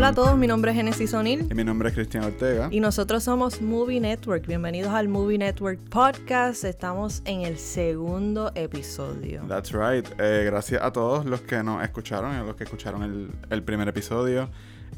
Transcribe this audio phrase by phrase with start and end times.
[0.00, 1.46] Hola a todos, mi nombre es Genesis O'Neill.
[1.50, 2.70] Y mi nombre es Cristian Ortega.
[2.70, 4.46] Y nosotros somos Movie Network.
[4.46, 6.64] Bienvenidos al Movie Network Podcast.
[6.64, 9.42] Estamos en el segundo episodio.
[9.46, 10.08] That's right.
[10.18, 13.88] Eh, gracias a todos los que nos escucharon y a los que escucharon el, primer
[13.88, 14.48] episodio.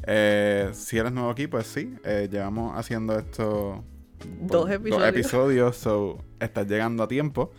[0.07, 1.97] Eh, si eres nuevo aquí, pues sí.
[2.05, 3.83] Eh, llevamos haciendo esto.
[4.39, 4.99] Dos episodios.
[5.01, 7.51] Dos episodios, so estás llegando a tiempo.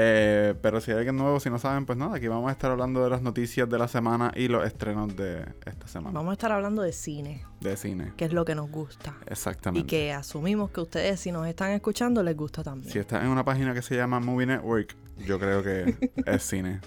[0.00, 2.70] Eh, pero si hay alguien nuevo, si no saben, pues nada, aquí vamos a estar
[2.70, 6.12] hablando de las noticias de la semana y los estrenos de esta semana.
[6.14, 7.44] Vamos a estar hablando de cine.
[7.60, 8.12] De cine.
[8.16, 9.16] Que es lo que nos gusta.
[9.26, 9.84] Exactamente.
[9.84, 12.92] Y que asumimos que ustedes, si nos están escuchando, les gusta también.
[12.92, 14.94] Si estás en una página que se llama Movie Network,
[15.26, 16.80] yo creo que es cine.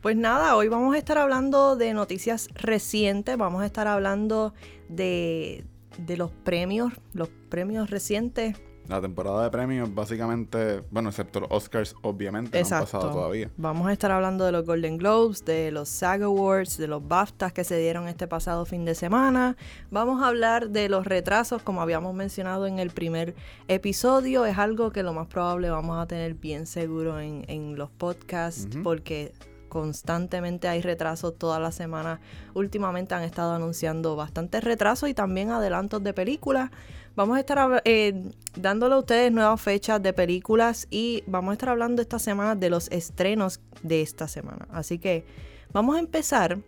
[0.00, 4.54] Pues nada, hoy vamos a estar hablando de noticias recientes, vamos a estar hablando
[4.88, 5.66] de,
[5.98, 8.56] de los premios, los premios recientes
[8.88, 13.50] la temporada de premios, básicamente, bueno, excepto los Oscars, obviamente, no han pasado todavía.
[13.56, 17.52] Vamos a estar hablando de los Golden Globes, de los SAG Awards, de los BAFTAs
[17.52, 19.56] que se dieron este pasado fin de semana.
[19.90, 23.34] Vamos a hablar de los retrasos, como habíamos mencionado en el primer
[23.68, 24.46] episodio.
[24.46, 28.68] Es algo que lo más probable vamos a tener bien seguro en, en los podcasts,
[28.82, 29.32] porque
[29.76, 32.18] constantemente hay retrasos toda la semana.
[32.54, 36.70] Últimamente han estado anunciando bastantes retrasos y también adelantos de películas.
[37.14, 41.68] Vamos a estar eh, dándole a ustedes nuevas fechas de películas y vamos a estar
[41.68, 44.66] hablando esta semana de los estrenos de esta semana.
[44.70, 45.26] Así que
[45.74, 46.58] vamos a empezar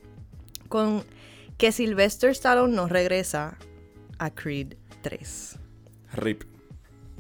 [0.69, 1.03] con
[1.57, 3.57] que Sylvester Stallone nos regresa
[4.19, 5.59] a Creed 3.
[6.13, 6.45] RIP.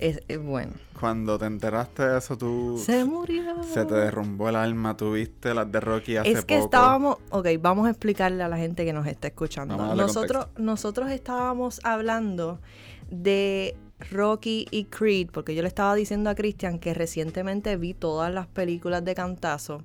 [0.01, 0.75] Es, bueno.
[0.99, 2.81] Cuando te enteraste de eso, tú.
[2.85, 3.63] Se murió.
[3.63, 4.97] Se te derrumbó el alma.
[4.97, 6.39] Tuviste las de Rocky hace poco.
[6.39, 7.19] Es que estábamos.
[7.31, 9.77] Ok, vamos a explicarle a la gente que nos está escuchando.
[9.95, 12.61] Nosotros, nosotros estábamos hablando
[13.11, 13.77] de
[14.11, 18.47] Rocky y Creed, porque yo le estaba diciendo a Christian que recientemente vi todas las
[18.47, 19.83] películas de Cantazo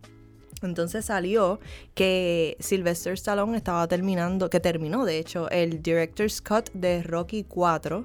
[0.65, 1.59] entonces salió
[1.93, 8.03] que Sylvester Stallone estaba terminando, que terminó de hecho el director's cut de Rocky 4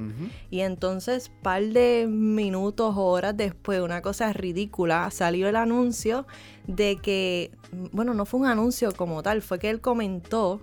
[0.50, 6.26] y entonces par de minutos o horas después, una cosa ridícula, salió el anuncio
[6.66, 7.50] de que,
[7.92, 10.60] bueno, no fue un anuncio como tal, fue que él comentó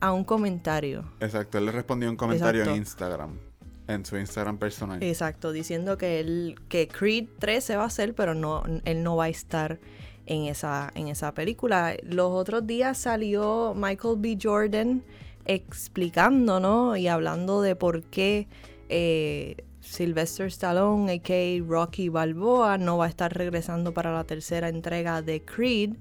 [0.00, 1.04] a un comentario.
[1.20, 3.50] Exacto, él le respondió un comentario en Instagram
[3.90, 5.02] en su Instagram personal.
[5.02, 9.16] Exacto, diciendo que él que Creed 3 se va a hacer, pero no él no
[9.16, 9.80] va a estar
[10.30, 11.96] en esa, en esa película.
[12.04, 14.38] Los otros días salió Michael B.
[14.40, 15.02] Jordan
[15.44, 16.96] explicando, ¿no?
[16.96, 18.46] Y hablando de por qué
[18.88, 21.64] eh, Sylvester Stallone, a.k.a.
[21.66, 25.94] Rocky Balboa, no va a estar regresando para la tercera entrega de Creed.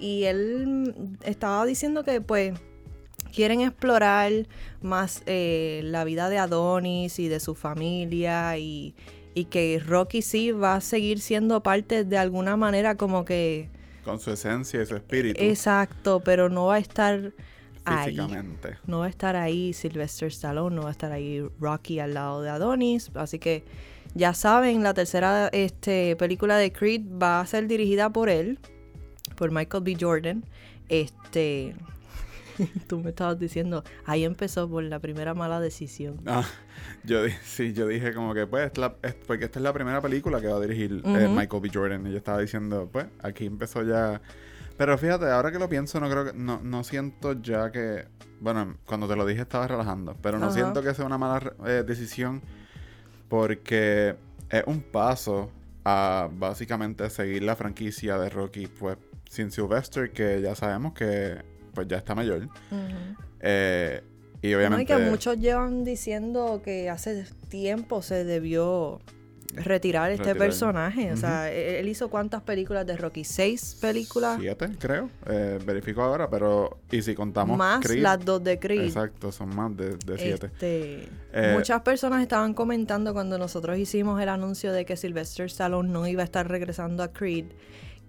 [0.00, 2.58] Y él estaba diciendo que, pues,
[3.32, 4.32] quieren explorar
[4.82, 8.96] más eh, la vida de Adonis y de su familia y
[9.38, 13.68] y que Rocky sí va a seguir siendo parte de alguna manera como que...
[14.04, 15.40] Con su esencia y su espíritu.
[15.40, 17.32] Exacto, pero no va a estar
[17.86, 18.68] Físicamente.
[18.68, 18.74] ahí.
[18.88, 22.42] No va a estar ahí Sylvester Stallone, no va a estar ahí Rocky al lado
[22.42, 23.12] de Adonis.
[23.14, 23.62] Así que
[24.14, 28.58] ya saben, la tercera este, película de Creed va a ser dirigida por él,
[29.36, 29.96] por Michael B.
[30.00, 30.44] Jordan.
[30.88, 31.76] Este,
[32.86, 36.20] tú me estabas diciendo, ahí empezó por la primera mala decisión.
[36.26, 36.44] Ah,
[37.04, 38.72] yo sí, yo dije como que pues,
[39.26, 41.70] porque esta es la primera película que va a dirigir eh, Michael B.
[41.72, 42.06] Jordan.
[42.06, 44.20] Y yo estaba diciendo, pues, aquí empezó ya.
[44.76, 48.06] Pero fíjate, ahora que lo pienso, no creo que, no, no siento ya que,
[48.40, 51.82] bueno, cuando te lo dije estaba relajando, pero no siento que sea una mala eh,
[51.84, 52.42] decisión
[53.28, 54.14] porque
[54.50, 55.50] es un paso
[55.84, 58.98] a básicamente seguir la franquicia de Rocky, pues,
[59.28, 61.42] sin Sylvester, que ya sabemos que
[61.78, 62.48] pues ya está mayor.
[63.40, 64.02] Eh,
[64.42, 64.86] y obviamente...
[64.86, 69.00] que muchos llevan diciendo que hace tiempo se debió
[69.54, 71.12] retirar este personaje.
[71.12, 73.22] O sea, e-, él hizo cuántas películas de Rocky?
[73.22, 74.38] ¿Seis películas?
[74.40, 75.08] Siete, creo.
[75.26, 76.78] Eh, verifico ahora, pero...
[76.90, 78.86] Y si contamos Más las dos de Creed.
[78.86, 80.46] Exacto, son más de, siete.
[80.46, 85.90] Este, eh, muchas personas estaban comentando cuando nosotros hicimos el anuncio de que Sylvester Stallone
[85.90, 87.46] no iba a estar regresando a Creed,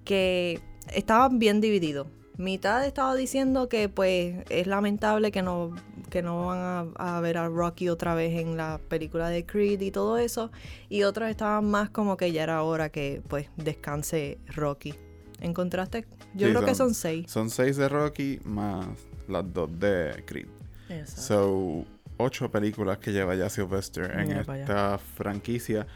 [0.04, 0.60] que
[0.92, 2.08] estaban bien divididos
[2.40, 5.76] mitad estaba diciendo que pues es lamentable que no,
[6.10, 9.92] que no van a, ver a Rocky otra vez en la película de Creed y
[9.92, 10.50] todo eso.
[10.88, 14.96] Y otros estaban más como que ya era hora que pues descanse Rocky.
[15.42, 16.08] ¿Encontraste?
[16.34, 17.30] Yo creo que son seis.
[17.30, 18.88] Son seis de Rocky más
[19.28, 20.48] las dos de Creed.
[20.90, 21.22] Exacto.
[21.22, 21.86] So,
[22.18, 25.88] ocho películas que lleva ya Sylvester en esta franquicia.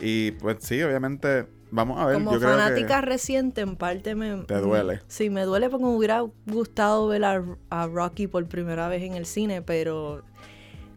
[0.00, 2.14] Y pues sí, obviamente Vamos a ver.
[2.14, 4.44] Como fanática reciente, en parte me.
[4.44, 5.00] Te duele.
[5.08, 9.26] sí, me duele porque me hubiera gustado ver a, Rocky por primera vez en el
[9.26, 10.22] cine, pero.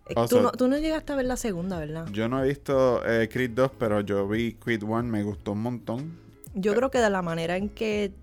[0.07, 2.07] Eh, tú, no, tú, no, llegaste a ver la segunda, ¿verdad?
[2.11, 5.63] Yo no he visto eh, Creed 2, pero yo vi Creed 1, me gustó un
[5.63, 6.19] montón.
[6.53, 8.13] Yo creo que de la manera en que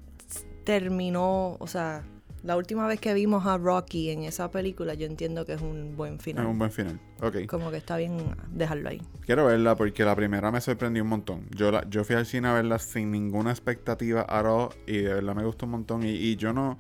[0.63, 2.05] terminó, o sea,
[2.45, 5.97] la última vez que vimos a Rocky en esa película, yo entiendo que es un
[5.97, 6.45] buen final.
[6.45, 7.01] Es un buen final.
[7.23, 7.47] Ok.
[7.49, 8.19] Como que está bien
[8.53, 9.01] dejarlo ahí.
[9.25, 11.47] Quiero verla porque la primera me sorprendió un montón.
[11.51, 15.15] Yo la, yo fui al cine a verla sin ninguna expectativa at all y de
[15.15, 16.03] verdad me gustó un montón.
[16.03, 16.79] Y, y yo no,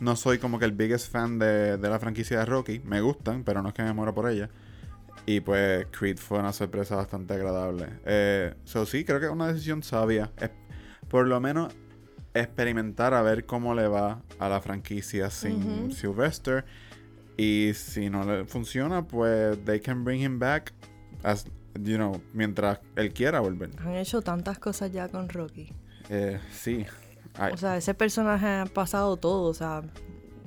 [0.00, 2.80] no soy como que el biggest fan de, de la franquicia de Rocky.
[2.80, 4.50] Me gustan, pero no es que me muera por ella.
[5.24, 7.86] Y pues Creed fue una sorpresa bastante agradable.
[8.04, 10.30] Eh, sí, creo que es una decisión sabia.
[10.36, 10.50] Es,
[11.08, 11.74] por lo menos
[12.40, 15.92] experimentar a ver cómo le va a la franquicia sin.
[15.92, 16.64] Sylvester.
[17.36, 20.72] Y si no le funciona, pues they can bring him back
[21.22, 21.44] as,
[21.80, 23.70] you know, mientras él quiera volver.
[23.78, 25.72] Han hecho tantas cosas ya con Rocky.
[26.10, 26.84] Eh, sí.
[27.52, 29.48] O sea, ese personaje ha pasado todo.
[29.48, 29.82] O sea,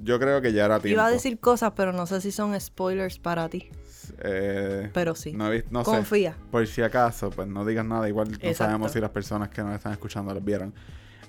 [0.04, 0.96] yo creo que ya era tiempo.
[0.96, 3.70] iba a decir cosas, pero no sé si son spoilers para ti.
[4.24, 5.34] Eh, Pero sí.
[5.34, 5.64] no, sé.
[5.84, 6.36] Confía.
[6.52, 8.08] Por si acaso, pues no digas nada.
[8.08, 8.56] Igual no Exacto.
[8.66, 10.74] sabemos si las personas que nos están escuchando las vieron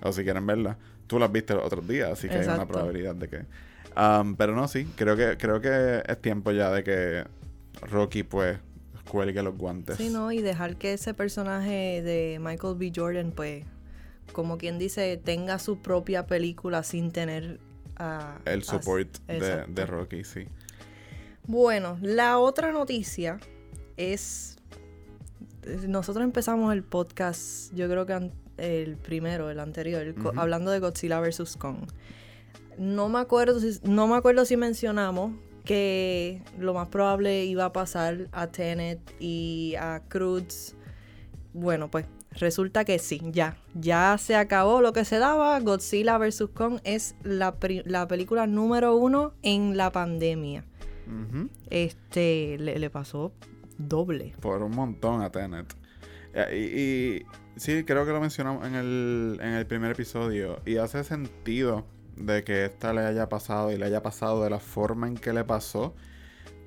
[0.03, 0.77] o si quieren verla.
[1.07, 3.45] Tú las viste los otros días, así que hay una probabilidad de que.
[3.95, 7.25] Um, pero no, sí, creo que creo que es tiempo ya de que
[7.83, 8.59] Rocky, pues,
[9.09, 9.97] cuelgue los guantes.
[9.97, 10.33] Sí, ¿no?
[10.33, 12.93] Y dejar que ese personaje de Michael B.
[12.95, 13.65] Jordan, pues,
[14.33, 17.61] como quien dice, tenga su propia película sin tener
[17.97, 18.39] a...
[18.47, 20.47] El a- support de Rocky, sí.
[21.47, 23.39] Bueno, la otra noticia
[23.97, 24.57] es...
[25.87, 31.21] Nosotros empezamos el podcast, yo creo que an- el primero, el anterior, hablando de Godzilla
[31.21, 31.57] vs.
[31.57, 31.89] Kong.
[32.79, 35.33] No me acuerdo si, no me acuerdo si mencionamos
[35.65, 40.75] que lo más probable iba a pasar a Tenet y a Cruz.
[41.53, 43.57] Bueno, pues resulta que sí, ya.
[43.75, 45.61] Ya se acabó lo que se daba.
[45.61, 46.45] Godzilla vs.
[46.55, 50.65] Kong es la, la película número uno en la pandemia.
[51.69, 53.33] Este, le, le pasó
[53.77, 54.35] doble.
[54.41, 55.75] Por un montón a Tenet.
[56.33, 57.27] Eh, Y, y
[57.57, 60.61] sí, creo que lo mencionamos en el, en el primer episodio.
[60.65, 64.59] Y hace sentido de que esta le haya pasado y le haya pasado de la
[64.59, 65.95] forma en que le pasó.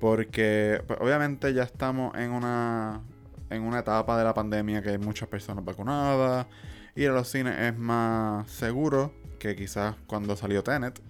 [0.00, 3.02] Porque pues, obviamente ya estamos en una,
[3.50, 6.46] en una etapa de la pandemia que hay muchas personas vacunadas.
[6.94, 11.00] Ir a los cines es más seguro que quizás cuando salió Tenet.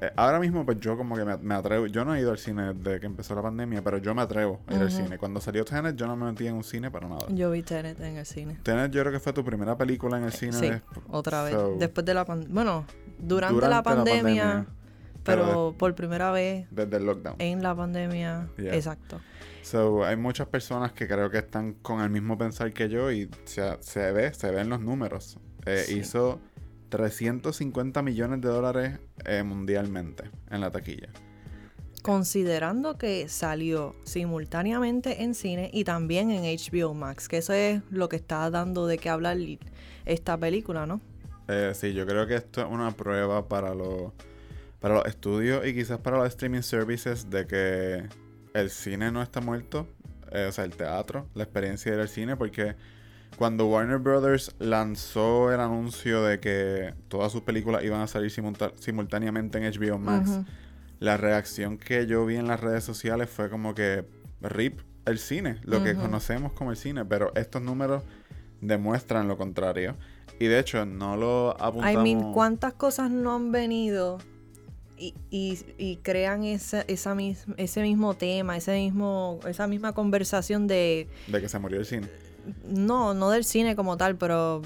[0.00, 1.86] Eh, ahora mismo, pues yo como que me, me atrevo.
[1.86, 4.60] Yo no he ido al cine desde que empezó la pandemia, pero yo me atrevo
[4.66, 5.16] a ir al cine.
[5.18, 7.26] Cuando salió Tenet, yo no me metí en un cine para nada.
[7.30, 8.58] Yo vi Tenet en el cine.
[8.62, 10.52] Tenet, yo creo que fue tu primera película en el cine.
[10.52, 10.70] Sí,
[11.08, 11.54] otra vez.
[11.54, 12.54] so, Después de la pandemia.
[12.54, 12.84] Bueno,
[13.18, 14.66] durante, Durante la la pandemia,
[15.24, 17.36] pero, por primera vez Desde el lockdown.
[17.38, 18.48] en la pandemia.
[18.58, 18.74] Yeah.
[18.74, 19.20] Exacto.
[19.62, 23.28] So, hay muchas personas que creo que están con el mismo pensar que yo y
[23.44, 25.38] se, se ve, se ven los números.
[25.64, 25.98] Eh, Sí.
[25.98, 26.38] Hizo
[26.88, 31.08] 350 millones de dólares eh, mundialmente en la taquilla.
[32.02, 38.08] Considerando que salió simultáneamente en cine y también en HBO Max, que eso es lo
[38.08, 39.36] que está dando de qué hablar
[40.04, 41.00] esta película, ¿no?
[41.48, 44.12] Eh, sí, yo creo que esto es una prueba para los,
[44.80, 48.08] para los estudios y quizás para los streaming services de que
[48.54, 49.88] el cine no está muerto,
[50.32, 52.76] eh, o sea, el teatro, la experiencia de ir al cine, porque
[53.36, 59.58] cuando Warner Brothers lanzó el anuncio de que todas sus películas iban a salir simultáneamente
[59.58, 60.40] en HBO Max,
[61.00, 64.04] la reacción que yo vi en las redes sociales fue como que
[64.40, 68.02] rip el cine, lo que conocemos como el cine, pero estos números
[68.60, 69.96] demuestran lo contrario.
[70.40, 72.02] Y de hecho, no lo I apuntamos.
[72.02, 74.18] mean, ¿cuántas cosas no han venido
[74.98, 80.66] y, y- y crean esa, esa mis- ese mismo tema, ese mismo, esa misma conversación
[80.66, 82.08] de, de que se murió el cine.
[82.68, 84.62] No, no del cine como tal, pero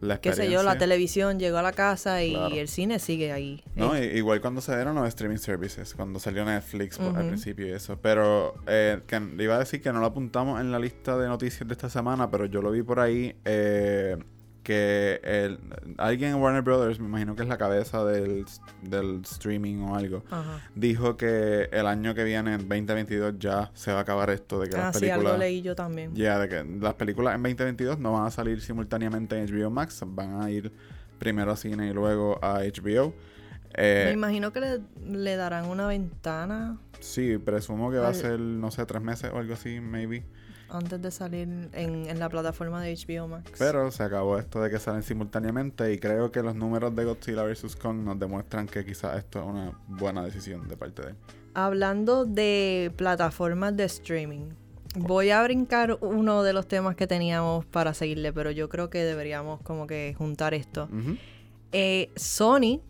[0.00, 2.54] La qué sé yo, la televisión llegó a la casa y Claro.
[2.54, 3.62] el cine sigue ahí.
[3.74, 7.70] No, Eh, igual cuando se dieron los streaming services, cuando salió Netflix al principio y
[7.72, 7.98] eso.
[8.02, 11.66] Pero eh, que, iba a decir que no lo apuntamos en la lista de noticias
[11.66, 14.16] de esta semana, pero yo lo vi por ahí eh,
[14.64, 15.60] que el,
[15.98, 18.44] alguien en Warner Brothers, me imagino que es la cabeza del,
[18.82, 20.60] del streaming o algo, Ajá.
[20.74, 24.68] dijo que el año que viene, en 2022, ya se va a acabar esto de
[24.70, 25.26] que Ah, las sí, películas...
[25.34, 26.12] algo leí yo también.
[26.14, 30.02] Ya, de que las películas en 2022 no van a salir simultáneamente en HBO Max,
[30.04, 30.72] van a ir
[31.20, 33.14] primero a cine y luego a HBO.
[33.76, 38.40] Eh, Me imagino que le, le darán una ventana sí, presumo que va a ser,
[38.40, 40.24] no sé, tres meses o algo así, maybe.
[40.68, 43.52] Antes de salir en, en la plataforma de HBO Max.
[43.58, 47.44] Pero se acabó esto de que salen simultáneamente y creo que los números de Godzilla
[47.44, 47.76] vs.
[47.76, 51.16] Kong nos demuestran que quizás esto es una buena decisión de parte de él.
[51.54, 54.50] Hablando de plataformas de streaming,
[54.96, 59.04] voy a brincar uno de los temas que teníamos para seguirle, pero yo creo que
[59.04, 60.88] deberíamos como que juntar esto.
[61.72, 62.80] Eh, Sony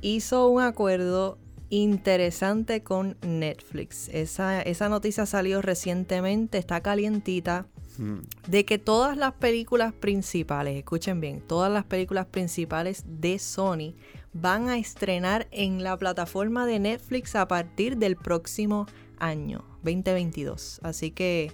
[0.00, 1.38] hizo un acuerdo
[1.72, 4.08] interesante con Netflix.
[4.12, 7.66] Esa, esa noticia salió recientemente, está calientita,
[7.98, 13.94] Mm, de que todas las películas principales, escuchen bien, todas las películas principales de Sony
[14.32, 18.86] van a estrenar en la plataforma de Netflix a partir del próximo
[19.18, 20.80] año, 2022.
[20.82, 21.52] Así que,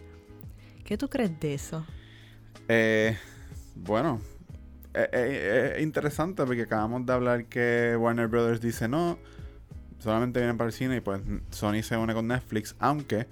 [0.85, 1.85] ¿qué tú crees de eso?
[2.69, 3.17] Eh,
[3.75, 4.21] bueno,
[4.95, 9.19] es eh, eh, interesante porque acabamos de hablar que Warner Brothers dice no,
[9.99, 13.27] solamente vienen para el cine y pues Sony se une con Netflix, aunque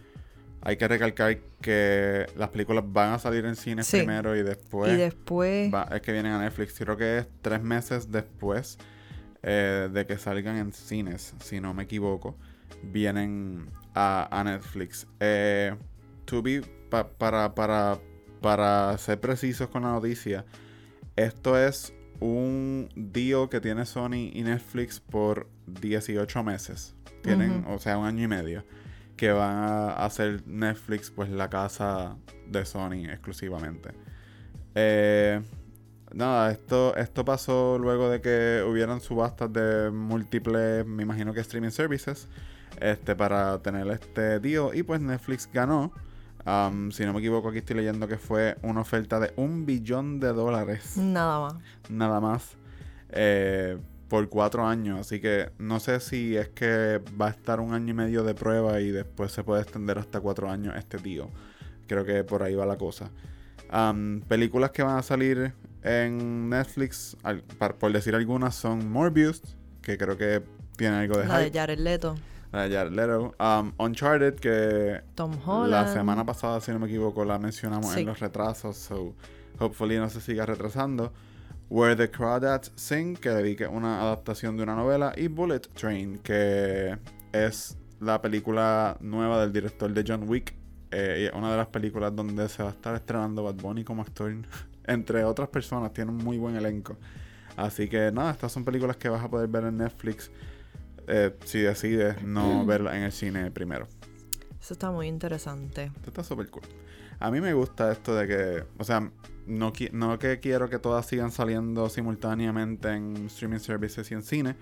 [0.62, 4.96] hay que recalcar que las películas van a salir en cines primero y después, y
[4.96, 5.72] después...
[5.92, 6.74] es que vienen a Netflix.
[6.76, 8.78] Creo que es tres meses después
[9.42, 12.36] eh, de que salgan en cines, si no me equivoco,
[12.82, 15.06] vienen a, Netflix.
[15.20, 15.74] Eh,
[16.24, 17.98] to be, para, para,
[18.40, 20.44] para ser precisos con la noticia,
[21.14, 26.94] esto es un deal que tiene Sony y Netflix por 18 meses.
[27.22, 28.64] Tienen, o sea, un año y medio.
[29.16, 33.90] Que van a hacer Netflix, pues, la casa de Sony exclusivamente.
[34.74, 35.40] Eh,
[36.12, 41.70] nada, esto, esto pasó luego de que hubieran subastas de múltiples, me imagino que streaming
[41.70, 42.28] services,
[42.78, 44.74] este, para tener este deal.
[44.74, 45.92] Y pues Netflix ganó
[46.92, 50.32] si no me equivoco, aquí estoy leyendo que fue una oferta de un billón de
[50.32, 50.96] dólares.
[50.96, 51.54] Nada más.
[51.90, 52.56] Nada más.
[53.08, 55.00] Eh, por cuatro años.
[55.00, 58.34] Así que no sé si es que va a estar un año y medio de
[58.34, 61.30] prueba y después se puede extender hasta cuatro años este tío.
[61.86, 63.10] Creo que por ahí va la cosa.
[64.28, 67.16] películas que van a salir en Netflix,
[67.78, 69.42] por decir algunas, son Morbius,
[69.82, 70.42] que creo que
[70.76, 71.26] tiene algo de...
[72.52, 73.34] La de Jared Leto.
[73.38, 75.32] Um, Uncharted, que Tom
[75.68, 78.76] la semana pasada, si no me equivoco, la mencionamos en los retrasos.
[78.76, 79.14] So,
[79.58, 81.12] hopefully no se siga retrasando.
[81.68, 85.12] Where the Crawdads Sing, que dedique una adaptación de una novela.
[85.16, 86.96] Y Bullet Train, que
[87.32, 90.54] es la película nueva del director de John Wick.
[90.92, 94.32] Eh, una de las películas donde se va a estar estrenando Bad Bunny como actor.
[94.84, 96.96] Entre otras personas, tiene un muy buen elenco.
[97.56, 100.30] Así que nada, estas son películas que vas a poder ver en Netflix
[101.08, 103.88] eh, si decides no verla en el cine primero.
[104.60, 105.90] Eso está muy interesante.
[105.96, 106.62] Esto está súper cool.
[107.18, 109.10] A mí me gusta esto de que, o sea,
[109.46, 114.56] no, no que quiero que todas sigan saliendo simultáneamente en streaming services y en cine,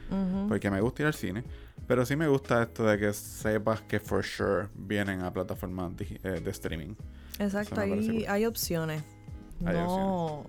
[0.49, 1.44] porque me gusta ir al cine,
[1.87, 6.40] pero sí me gusta esto de que sepas que for sure vienen a plataformas eh,
[6.42, 6.94] de, streaming.
[7.38, 9.02] Exacto, hay, hay opciones.
[9.61, 10.46] no,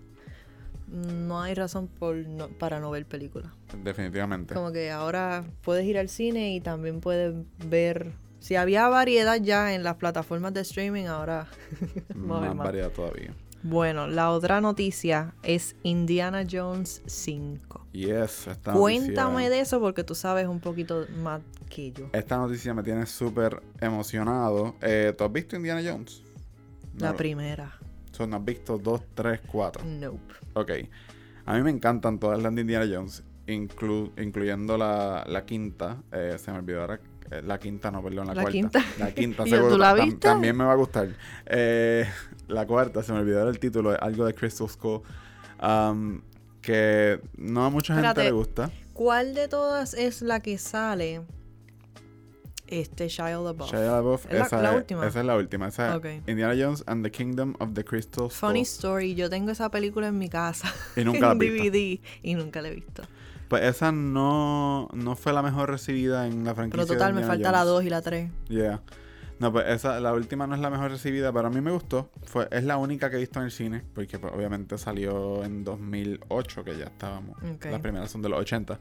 [0.87, 2.15] no hay razón por
[2.59, 3.51] para no ver películas.
[3.83, 4.53] Definitivamente.
[4.53, 7.33] Como que ahora puedes ir al cine y también puedes
[7.67, 8.11] ver.
[8.45, 11.47] Si había variedad ya en las plataformas de streaming, ahora
[12.15, 13.33] más, variedad todavía.
[13.63, 17.87] Bueno, la otra noticia es Indiana Jones 5.
[17.93, 22.05] Yes, esta Cuéntame de eso porque tú sabes un poquito más que yo.
[22.13, 24.75] Esta noticia me tiene súper emocionado.
[24.79, 26.21] Eh, ¿Tú has visto Indiana Jones?
[26.99, 27.79] la primera.
[28.11, 29.83] ¿Son has visto 2, 3, 4?
[29.85, 30.35] Nope.
[30.53, 30.71] Ok.
[31.47, 36.03] A mí me encantan todas las de Indiana Jones, incluyendo la, la quinta.
[36.11, 36.99] Eh, se me olvidó ahora.
[37.31, 38.51] Eh, la quinta, no, perdón, la, la cuarta.
[38.51, 38.85] Quinta.
[38.99, 39.69] La quinta, seguro.
[39.69, 40.19] ¿Tú la viste?
[40.19, 41.09] también me va a gustar.
[41.45, 42.05] Eh,
[42.47, 45.01] la cuarta, se me olvidó el título, algo de Crystal Skull.
[45.61, 46.21] Um,
[46.61, 48.71] que no a mucha gente le gusta.
[48.93, 51.21] ¿Cuál de todas es la que sale?
[52.67, 53.71] este Shia LaBeouf.
[53.71, 55.07] Shia LaBeouf, ¿Es esa, la, es, última.
[55.07, 55.67] Esa es la última.
[55.67, 58.49] Esa Indiana Jones and the Kingdom of the Crystal Skull.
[58.49, 60.73] Funny story, yo tengo esa película en mi casa.
[60.95, 61.63] Y nunca la he visto.
[61.63, 63.03] DVD y nunca la he visto.
[63.47, 66.85] Pues esa no, no fue la mejor recibida en la franquicia.
[66.85, 68.31] Pero total, me falta la 2 y la 3.
[68.49, 68.81] Yeah.
[69.37, 72.09] No, pues esa, la última no es la mejor recibida, pero a mí me gustó.
[72.23, 75.63] Fue, es la única que he visto en el cine, porque pues, obviamente salió en
[75.63, 77.37] 2008, que ya estábamos.
[77.63, 78.79] Las primeras son de los 80.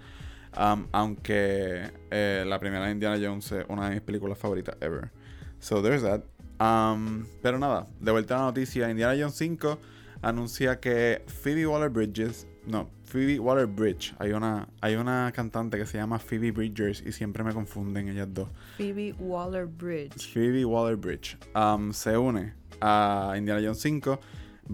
[0.57, 5.11] Um, aunque eh, la primera Indiana Jones es una de mis películas favoritas ever.
[5.59, 6.23] So there's that.
[6.61, 9.79] Um, pero nada, de vuelta a la noticia, Indiana Jones 5
[10.23, 16.19] anuncia que Phoebe Waller-Bridges, no, Phoebe Waller-Bridge, hay una, hay una cantante que se llama
[16.19, 18.49] Phoebe Bridgers y siempre me confunden ellas dos.
[18.77, 20.33] Phoebe Waller-Bridge.
[20.33, 24.21] Phoebe Waller-Bridge um, se une a Indiana Jones 5,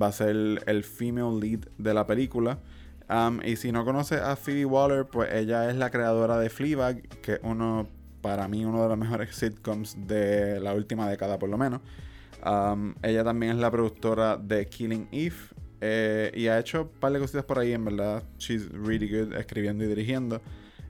[0.00, 2.58] va a ser el female lead de la película
[3.44, 7.34] y si no conoces a Phoebe Waller, pues ella es la creadora de Fleabag, que
[7.34, 7.88] es uno,
[8.20, 11.80] para mí, uno de los mejores sitcoms de la última década, por lo menos.
[13.02, 15.34] ella también es la productora de Killing Eve.
[15.80, 18.22] Eh, y ha hecho un par de cositas por ahí, en verdad.
[18.38, 20.40] She's really good escribiendo y dirigiendo.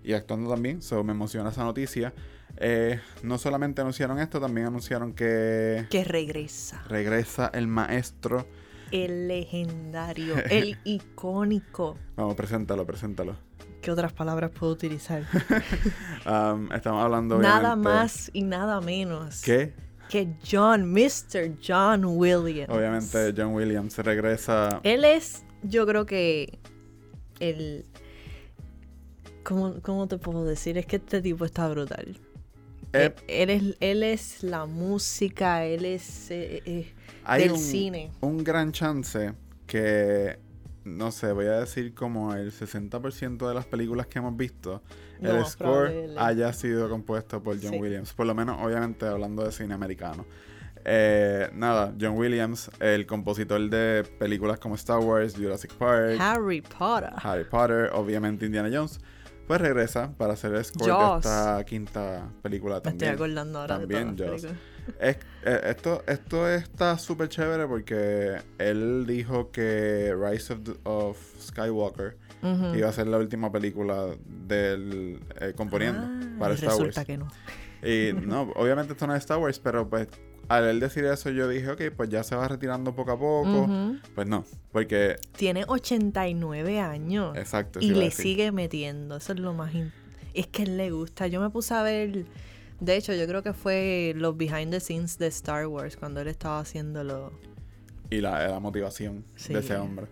[0.02, 0.82] Y actuando también.
[0.82, 2.12] So me emociona esa noticia.
[2.56, 5.86] Eh, no solamente anunciaron esto, también anunciaron que.
[5.90, 6.82] Que regresa.
[6.88, 8.46] Regresa el maestro
[8.90, 11.96] el legendario, el icónico.
[12.16, 13.36] Vamos, preséntalo, preséntalo.
[13.80, 15.24] ¿Qué otras palabras puedo utilizar?
[16.26, 19.40] Um, estamos hablando Nada más y nada menos.
[19.40, 19.72] ¿Qué?
[20.10, 21.56] Que John, Mr.
[21.64, 22.68] John Williams.
[22.68, 24.80] Obviamente John Williams regresa.
[24.82, 26.58] Él es, yo creo que,
[27.38, 27.84] el...
[29.44, 30.76] ¿cómo, ¿cómo te puedo decir?
[30.78, 32.18] Es que este tipo está brutal.
[32.92, 36.92] Eh, él, es, él es la música, él es eh, eh,
[37.24, 38.10] hay del un, cine.
[38.20, 39.32] un gran chance
[39.68, 40.36] que,
[40.84, 44.82] no sé, voy a decir como el 60% de las películas que hemos visto,
[45.20, 47.78] el score haya sido compuesto por John Sí.
[47.80, 48.12] Williams.
[48.14, 50.24] Por lo menos, obviamente, hablando de cine americano.
[50.84, 57.10] Eh, nada, John Williams, el compositor de películas como Star Wars, Jurassic Park, Harry Potter.
[57.16, 58.98] Harry Potter, obviamente Indiana Jones,
[59.46, 61.22] pues regresa para hacer el score Jaws.
[61.24, 63.14] de esta quinta película Me estoy también.
[63.14, 64.52] acordando ahora también de todas las.
[64.98, 71.16] Es- eh, esto, esto está súper chévere porque él dijo que Rise of, the- of
[71.40, 72.16] Skywalker
[72.74, 76.78] iba a ser la última película del eh, componiendo Ah, para Star Wars.
[76.78, 77.28] resulta que no.
[77.82, 80.08] Y no, obviamente esto no es Star Wars, pero pues
[80.48, 83.68] al él decir eso yo dije, ok, pues ya se va retirando poco a poco.
[84.14, 87.36] Pues no, porque, Tiene 89 años.
[87.36, 87.78] exacto.
[87.80, 89.16] y le sigue metiendo.
[89.16, 89.72] Eso es lo más...
[90.34, 91.26] Es que él le gusta.
[91.28, 92.24] Yo me puse a ver...
[92.80, 96.28] De hecho, yo creo que fue los behind the scenes de Star Wars cuando él
[96.28, 97.32] estaba haciéndolo.
[98.12, 99.52] y la, la motivación Sí.
[99.52, 100.06] de ese hombre.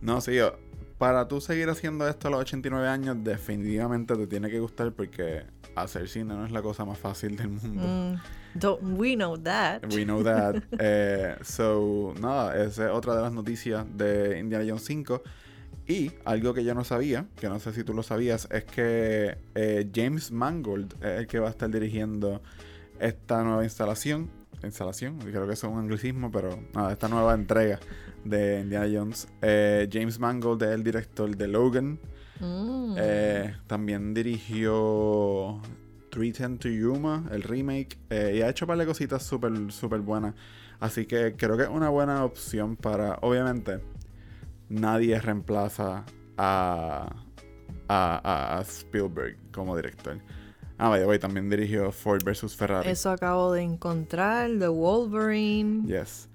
[0.00, 0.56] No, sí, yo-
[0.98, 5.42] para tú seguir haciendo esto a los 89 años, definitivamente te tiene que gustar porque
[5.74, 7.82] hacer cine no es la cosa más fácil del mundo.
[7.82, 9.82] Mm, don't we know that?
[9.92, 10.62] We know that.
[10.78, 15.22] Eh, so, nada, esa es otra de las noticias de Indiana Jones 5.
[15.92, 19.36] Y algo que yo no sabía, que no sé si tú lo sabías, es que
[19.54, 22.40] eh, James Mangold es el que va a estar dirigiendo
[22.98, 24.30] esta nueva instalación.
[24.62, 27.78] Instalación, creo que eso es un anglicismo, pero nada, esta nueva entrega
[28.24, 29.28] de Indiana Jones.
[29.42, 31.98] Eh, James Mangold es el director de Logan.
[32.40, 32.94] Mm.
[32.96, 35.60] Eh, también dirigió
[36.08, 40.00] 310 to Yuma, el remake, eh, y ha hecho un par de cositas súper, súper
[40.00, 40.34] buenas.
[40.80, 43.80] Así que creo que es una buena opción para, obviamente,
[44.68, 46.04] nadie reemplaza
[46.36, 47.14] a,
[47.88, 50.18] a, a- Spielberg como director.
[50.78, 52.56] Ah, vaya, voy, también dirigió Ford vs.
[52.56, 52.88] Ferrari.
[52.88, 55.86] Eso acabo de encontrar, The Wolverine.
[55.86, 56.28] Yes.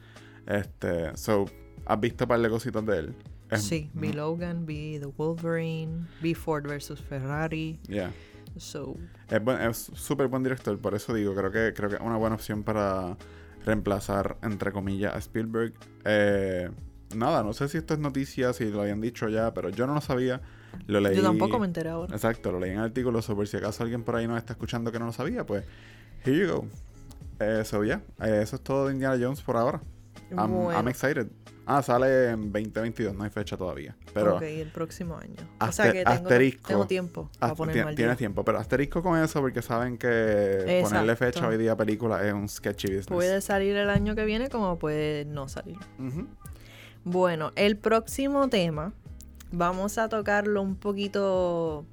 [0.45, 1.45] Este, so,
[1.85, 3.15] ¿has visto un par de cositas de él?
[3.49, 7.01] Es- Sí, vi Logan, vi The Wolverine, vi Ford vs.
[7.01, 7.79] Ferrari.
[7.87, 8.11] Yeah.
[8.57, 8.95] So,
[9.29, 12.17] Es buen- es súper buen director, por eso digo, creo que creo que es una
[12.17, 13.17] buena opción para
[13.65, 15.73] reemplazar, entre comillas, a Spielberg.
[16.05, 16.69] Eh,
[17.15, 19.93] nada, no sé si esto es noticia, si lo habían dicho ya, pero yo no
[19.93, 20.41] lo sabía.
[20.85, 21.15] Lo leí.
[21.15, 22.13] yo tampoco me enteré ahora.
[22.13, 24.91] Exacto, lo leí en artículos, so por si acaso alguien por ahí nos está escuchando
[24.91, 25.65] que no lo sabía, pues,
[26.25, 26.67] here you go.
[27.39, 29.81] Eh, so, yeah, eh, eso es todo de Indiana Jones por ahora.
[30.31, 30.77] I'm, Bueno.
[30.77, 31.27] I'm excited.
[31.69, 33.93] Ah, sale en 2022, no hay fecha todavía.
[34.13, 35.35] Pero ok, el próximo año.
[35.59, 36.67] o sea que tengo, asterisco.
[36.69, 41.45] tengo tiempo para ponerme tienes tiempo, pero asterisco con eso porque saben que ponerle fecha
[41.45, 43.07] hoy día a película es un sketchy business.
[43.07, 45.75] Puede salir el año que viene como puede no salir.
[45.99, 46.25] Ujú.
[47.09, 48.91] Bueno, el próximo tema
[49.51, 51.85] vamos a tocarlo un poquito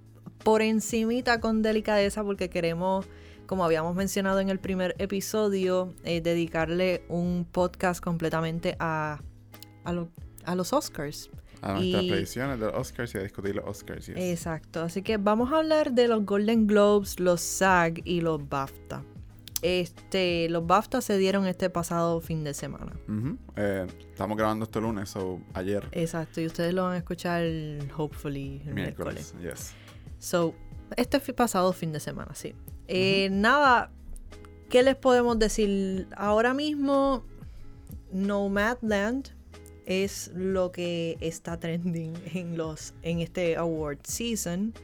[0.43, 3.07] por encimita con delicadeza porque queremos,
[3.47, 9.21] como habíamos mencionado en el primer episodio, eh, dedicarle un podcast completamente a,
[9.85, 10.09] a, lo-
[10.45, 11.31] a los Oscars.
[11.63, 14.07] A nuestras predicciones de los Oscars y a discutir los Oscars.
[14.09, 14.17] yes.
[14.19, 19.03] Exacto, así que vamos a hablar de los Golden Globes, los SAG y los BAFTA.
[19.63, 22.93] Este, los BAFTA se dieron este pasado fin de semana.
[23.57, 27.43] Eh, estamos grabando este lunes o ayer, Exacto, y ustedes lo van a escuchar
[27.97, 29.35] hopefully el miércoles.
[29.35, 29.59] miércoles.
[29.59, 29.73] Yes.
[30.19, 30.55] So,
[30.97, 32.55] este pasado fin de semana, sí.
[32.89, 33.91] Eh, Nada,
[34.69, 36.09] ¿qué les podemos decir?
[36.17, 37.25] Ahora mismo,
[38.13, 39.29] Nomadland
[39.87, 44.75] es lo que está trending en los en este award season,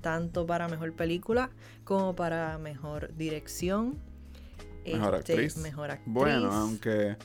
[0.00, 1.50] tanto para mejor película
[1.84, 3.98] como para mejor dirección.
[4.94, 5.56] Mejor Este, actriz.
[5.58, 6.12] Mejor actriz.
[6.14, 7.16] Bueno, aunque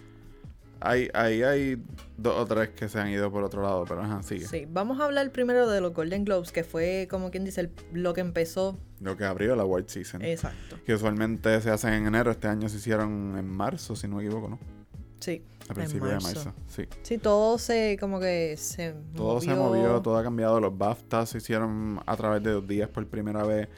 [0.79, 1.81] hay, hay
[2.17, 4.47] dos o tres que se han ido por otro lado, pero ajá, sigue.
[4.47, 7.71] Sí, vamos a hablar primero de los Golden Globes, que fue como quien dice el-
[7.93, 8.79] lo que empezó.
[8.99, 10.21] Lo que abrió la Award Season.
[10.23, 10.77] Exacto.
[10.85, 14.23] Que usualmente se hacen en enero, este año se hicieron en marzo, si no me
[14.25, 14.59] equivoco, ¿no?
[15.19, 15.43] Sí.
[15.69, 16.53] A principios de marzo.
[16.67, 16.83] sí.
[17.03, 20.59] Sí, todo se como que se Todo se movió, todo ha cambiado.
[20.59, 23.69] Los BAFTA se hicieron a través de dos días por primera vez.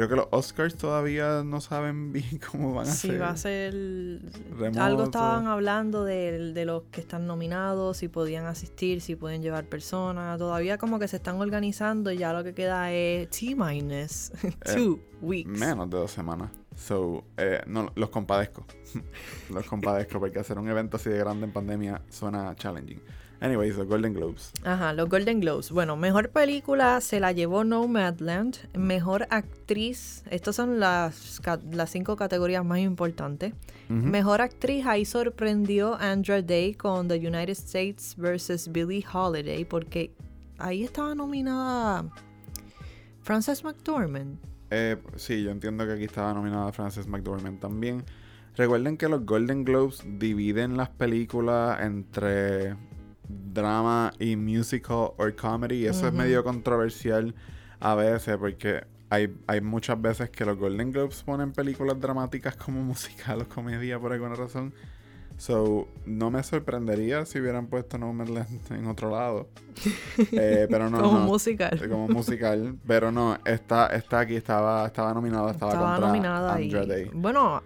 [0.00, 3.20] Creo que los Oscars todavía no saben bien cómo van a Sí, ser.
[3.20, 3.74] va a ser...
[4.58, 4.80] Remoto.
[4.82, 9.66] Algo estaban hablando de, de los que están nominados, si podían asistir, si pueden llevar
[9.66, 10.38] personas.
[10.38, 14.32] Todavía como que se están organizando y ya lo que queda es T-minus
[14.74, 15.50] two weeks.
[15.50, 16.50] Menos de dos semanas.
[16.74, 18.64] So, eh, no, los compadezco.
[19.50, 23.02] los compadezco porque hacer un evento así de grande en pandemia suena challenging.
[23.40, 24.52] Anyways, los Golden Globes.
[24.64, 25.70] Ajá, los Golden Globes.
[25.70, 28.56] Bueno, mejor película se la llevó Nomadland.
[28.76, 31.40] Mejor actriz, estas son las,
[31.72, 33.54] las cinco categorías más importantes.
[33.88, 38.70] Mejor actriz, ahí sorprendió Andra Day con The United States vs.
[38.70, 40.12] Billie Holiday, porque
[40.58, 42.04] ahí estaba nominada
[43.22, 44.38] Frances McDormand.
[44.70, 48.04] Eh, sí, yo entiendo que aquí estaba nominada Frances McDormand también.
[48.56, 52.76] Recuerden que los Golden Globes dividen las películas entre
[53.52, 55.82] drama y musical o comedy.
[55.82, 57.34] Y eso es medio controversial
[57.80, 62.82] a veces porque hay, hay muchas veces que los Golden Globes ponen películas dramáticas como
[62.84, 64.72] musical o comedia por alguna razón.
[65.40, 69.48] So, no me sorprendería si hubieran puesto Nomadland en otro lado.
[70.32, 71.26] Eh, pero no, como no.
[71.26, 71.80] musical.
[71.88, 76.64] Como musical, pero no, está, está aquí, estaba, estaba nominada, estaba, Estaba contra nominada y
[76.64, 77.10] Andra Day.
[77.14, 77.62] bueno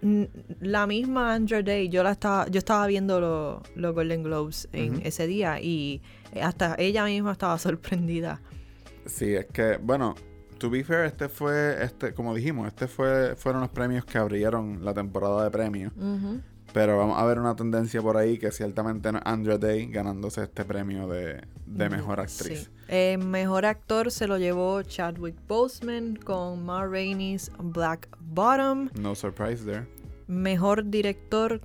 [0.60, 5.00] la misma Andra Day yo la estaba yo estaba viendo lo- los Golden Globes en
[5.04, 6.00] ese día y
[6.40, 8.40] hasta ella misma estaba sorprendida
[9.06, 10.14] Sí, es que, bueno,
[10.58, 14.84] to be fair, este fue, este, como dijimos, este fue, fueron los premios que abrieron
[14.84, 15.92] la temporada de premios.
[15.96, 16.40] Ujú.
[16.74, 20.64] Pero vamos a ver una tendencia por ahí que ciertamente no Andra Day ganándose este
[20.64, 22.64] premio de, de mejor actriz.
[22.64, 22.68] Sí.
[22.88, 28.90] Eh, mejor actor se lo llevó Chadwick Boseman con Ma Rainey's Black Bottom.
[28.98, 29.86] No surprise there.
[30.26, 31.60] Mejor director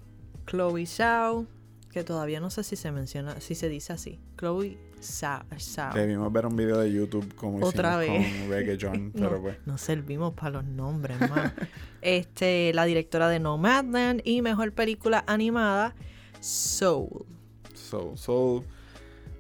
[0.46, 1.48] Chloe Zhao,
[1.92, 4.20] que todavía no sé si se menciona, si se dice así.
[4.38, 5.94] Chloe Zhao.
[5.94, 8.40] Debimos ver un video de YouTube como Otra hicimos vez.
[8.42, 9.58] con Reggae John, pero no, pues.
[9.66, 11.54] no servimos para los nombres, más.
[12.02, 15.96] este, la directora de Nomadland y mejor película animada,
[16.40, 17.26] Soul.
[17.74, 18.64] Soul, Soul.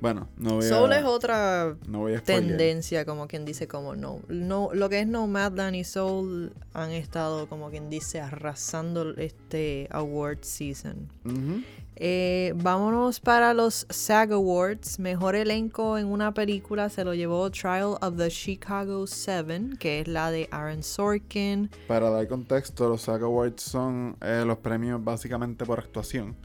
[0.02, 1.00] Bueno, no voy Soul a.
[1.00, 2.48] es otra no voy a spoilear.
[2.48, 7.50] tendencia, como quien dice, como no, no, lo que es Nomadland y Soul han estado,
[7.50, 11.10] como quien dice, arrasando este award season.
[11.26, 11.62] Ujú.
[12.02, 15.00] Eh, vámonos para los SAG Awards.
[15.00, 20.08] Mejor elenco en una película se lo llevó Trial of the Chicago 7, que es
[20.08, 21.70] la de Aaron Sorkin.
[21.88, 26.36] Para dar contexto, los SAG Awards son eh, los premios básicamente por actuación.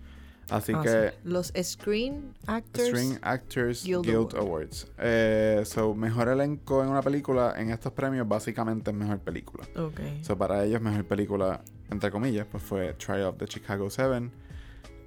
[0.50, 1.16] Así Ah, que sí.
[1.24, 2.88] Los Screen Actors.
[2.88, 4.36] Screen Actors Guild Guild, Award.
[4.36, 4.86] Awards.
[4.98, 9.64] Eh, so, mejor elenco en una película, en estos premios básicamente es mejor película.
[9.76, 10.00] Ok.
[10.22, 14.30] So, para ellos mejor película, entre comillas, pues fue Trial of the Chicago 7.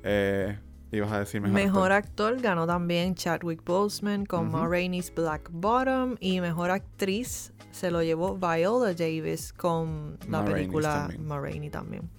[0.10, 0.58] Eh,
[0.94, 2.32] ibas a decir mejor, Mejor actor.
[2.34, 4.72] actor ganó también Chadwick Boseman con Ma Ujú.
[4.72, 10.54] Rainey's Black Bottom y mejor actriz se lo llevó Viola Davis con la Ma Rainey's
[10.54, 11.26] película también.
[11.28, 12.10] Ma Rainey también.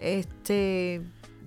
[0.00, 1.02] Este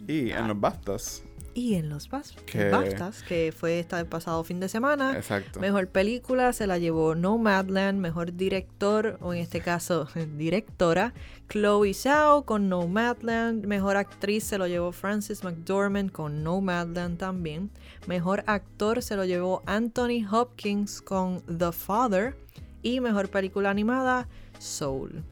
[0.08, 4.60] Y en los BAFTAs, y en los Bas- Que- BAFTAs que fue este pasado fin
[4.60, 5.16] de semana.
[5.18, 5.60] exacto.
[5.60, 11.14] Mejor película se la llevó Nomadland, mejor director, o en este caso directora,
[11.50, 17.70] Chloe Zhao con Nomadland, mejor actriz se lo llevó Frances McDormand con Nomadland también,
[18.08, 22.36] mejor actor se lo llevó Anthony Hopkins con The Father
[22.82, 24.28] y mejor película animada
[24.60, 25.24] Soul.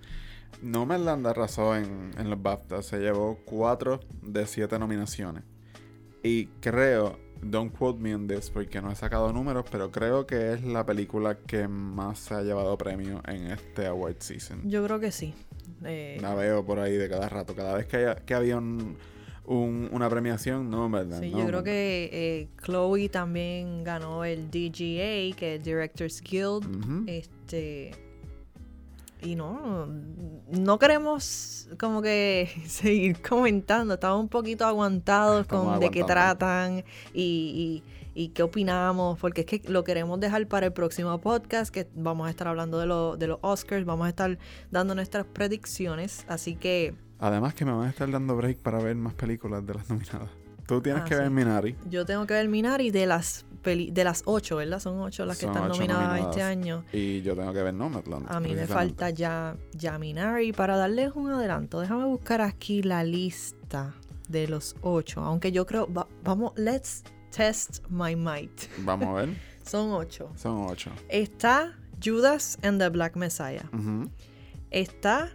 [0.61, 2.81] Nomadland arrasó en, en los BAFTA.
[2.81, 5.43] Se llevó 4 de 7 nominaciones.
[6.23, 10.53] Y creo, don't quote me on this porque no he sacado números, pero creo que
[10.53, 14.69] es la película que más se ha llevado premio en este award season.
[14.69, 15.33] Yo creo que sí.
[15.85, 17.55] Eh, La veo por ahí de cada rato.
[17.55, 18.97] Cada vez que, haya- que había un-
[19.45, 21.23] un- una premiación, Nomadland.
[21.23, 26.65] Sí, yo creo que eh, Chloe también ganó el DGA, que es Directors Guild.
[26.83, 27.03] Ujú.
[27.07, 27.91] Este.
[29.21, 29.85] Y no,
[30.51, 33.95] no queremos como que seguir comentando.
[33.95, 39.41] Estamos un poquito aguantados Estamos con de qué tratan y, y- y qué opinamos, porque
[39.41, 42.85] es que lo queremos dejar para el próximo podcast, que vamos a estar hablando de,
[42.85, 44.37] lo- de los Oscars, vamos a estar
[44.71, 46.25] dando nuestras predicciones.
[46.27, 49.73] Así que Además que me van a estar dando break para ver más películas de
[49.73, 50.29] las nominadas.
[50.69, 51.19] Tú tienes Ah, que sí.
[51.21, 51.75] ver Minari.
[51.89, 54.79] yo tengo que ver Minari de las peli de las ocho, ¿verdad?
[54.79, 56.29] Son ocho las que Son están nominadas, nominadas.
[56.29, 56.85] este año.
[56.93, 58.25] Y yo tengo que ver Nomadland.
[58.31, 60.53] A mí me falta ya, ya Minari.
[60.53, 63.93] Para darles un adelanto, déjame buscar aquí la lista
[64.29, 65.19] de los ocho.
[65.21, 67.03] Aunque yo creo, va- vamos, let's
[67.35, 68.61] test my might.
[68.85, 69.29] Vamos a ver.
[69.65, 70.31] Son ocho.
[70.37, 70.91] Son ocho.
[71.09, 73.63] Está Judas and the Black Messiah.
[74.71, 75.29] Está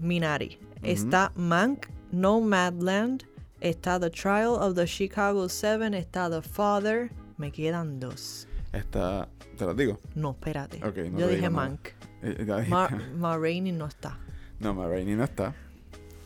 [0.00, 0.58] Minari.
[0.82, 3.24] Está Mank, Nomadland.
[3.60, 5.94] Está The Trial of the Chicago Seven.
[5.94, 7.10] Está The Father.
[7.36, 8.46] Me quedan dos.
[8.72, 9.28] Está.
[9.56, 9.98] Te lo digo.
[10.14, 10.76] No, espérate.
[10.84, 11.50] Ok, no yo dije.
[11.50, 11.88] Mank.
[12.22, 12.70] Eh, dijiste.
[12.70, 14.18] Ma, Ma Rainey no está.
[14.60, 15.54] No, Ma Rainey no está.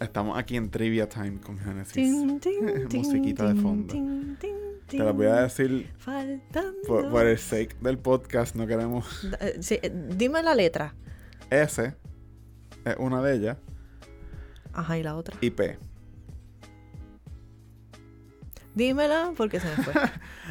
[0.00, 2.12] Estamos aquí en Trivia Time con Genesis.
[2.92, 3.94] Musiquita de fondo.
[4.88, 5.90] Te la voy a decir
[6.86, 8.54] por, por el sake del podcast.
[8.56, 9.06] No queremos.
[9.40, 10.94] Eh, sí, eh, dime la letra.
[11.48, 11.94] S
[12.84, 13.56] es una de ellas.
[14.72, 15.36] Ajá, y la otra.
[15.40, 15.78] Y P.
[18.74, 19.92] Dímela porque se me fue.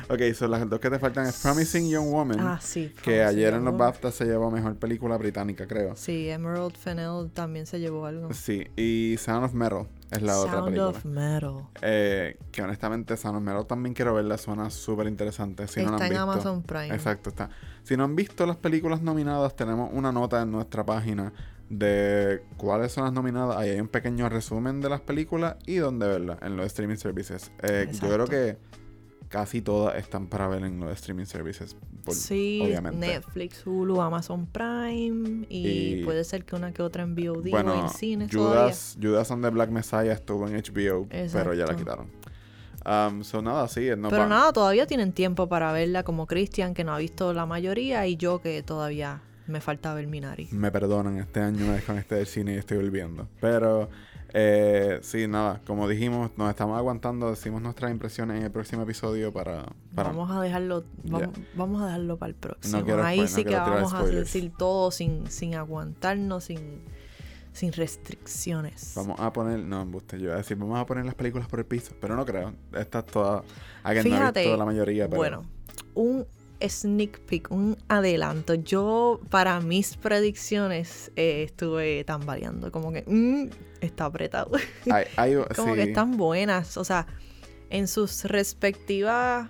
[0.09, 1.25] Ok, son las dos que te faltan.
[1.27, 2.39] Es Promising Young Woman.
[2.39, 2.93] ah, sí.
[3.01, 3.77] que ayer en los.
[3.77, 5.95] BAFTA se llevó mejor película británica, creo.
[5.95, 8.33] Sí, Emerald Fennell también se llevó algo.
[8.33, 10.87] Sí, y Sound of Metal es la otra Sound película.
[10.89, 11.53] of Metal.
[11.81, 15.65] Eh, que honestamente Sound of Metal también quiero verla, suena súper interesante.
[15.67, 16.31] Si no la Está han en visto.
[16.31, 16.93] Amazon Prime.
[16.93, 17.49] Exacto, está.
[17.83, 21.31] Si no han visto las películas nominadas, tenemos una nota en nuestra página
[21.71, 23.55] de cuáles son las nominadas.
[23.55, 27.49] Ahí hay un pequeño resumen de las películas y dónde verlas en los streaming services.
[27.63, 28.57] Eh, yo creo que
[29.29, 31.75] casi todas están para ver en los streaming services.
[32.03, 32.97] por- sí, obviamente.
[32.97, 37.57] Netflix, Hulu, Amazon Prime y, Y- puede ser que una que otra en VOD o
[37.59, 38.27] en todavía.
[38.31, 42.07] Judas, Judas and the Black Messiah estuvo en HBO, pero ya la quitaron.
[42.83, 46.83] Um, so nada, sí, nos Pero nada, todavía tienen tiempo para verla como Christian que
[46.83, 50.47] no ha visto la mayoría y yo que todavía me falta ver Minari.
[50.51, 53.27] Me perdonan, este año me desconecté del cine y estoy volviendo.
[53.39, 53.89] Pero,
[54.33, 59.33] eh, sí, nada, como dijimos, nos estamos aguantando, decimos nuestras impresiones en el próximo episodio
[59.33, 59.65] para...
[59.93, 62.79] para Vamos a dejarlo, vamos, vamos a dejarlo para el próximo.
[62.79, 66.81] No quiero Ahí no sí que vamos a decir todo sin, sin aguantarnos, sin,
[67.51, 68.93] sin restricciones.
[68.95, 71.59] Vamos a poner, no, embuste, yo iba a decir, vamos a poner las películas por
[71.59, 72.53] el piso, pero no creo.
[72.73, 73.43] Estas todas,
[73.83, 75.17] again, no he Fíjate, visto la mayoría, pero...
[75.17, 75.43] Bueno,
[75.93, 76.25] un
[76.69, 78.53] sneak peek, un adelanto.
[78.55, 82.71] Yo, para mis predicciones, eh, estuve tambaleando.
[82.71, 83.49] Como que mm,
[83.81, 84.51] está apretado.
[85.55, 86.77] Como sí, que están buenas.
[86.77, 87.07] O sea,
[87.69, 89.49] en sus respectivas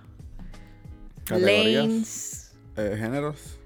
[1.26, 2.52] categorías, lanes.
[2.78, 3.58] eh, géneros.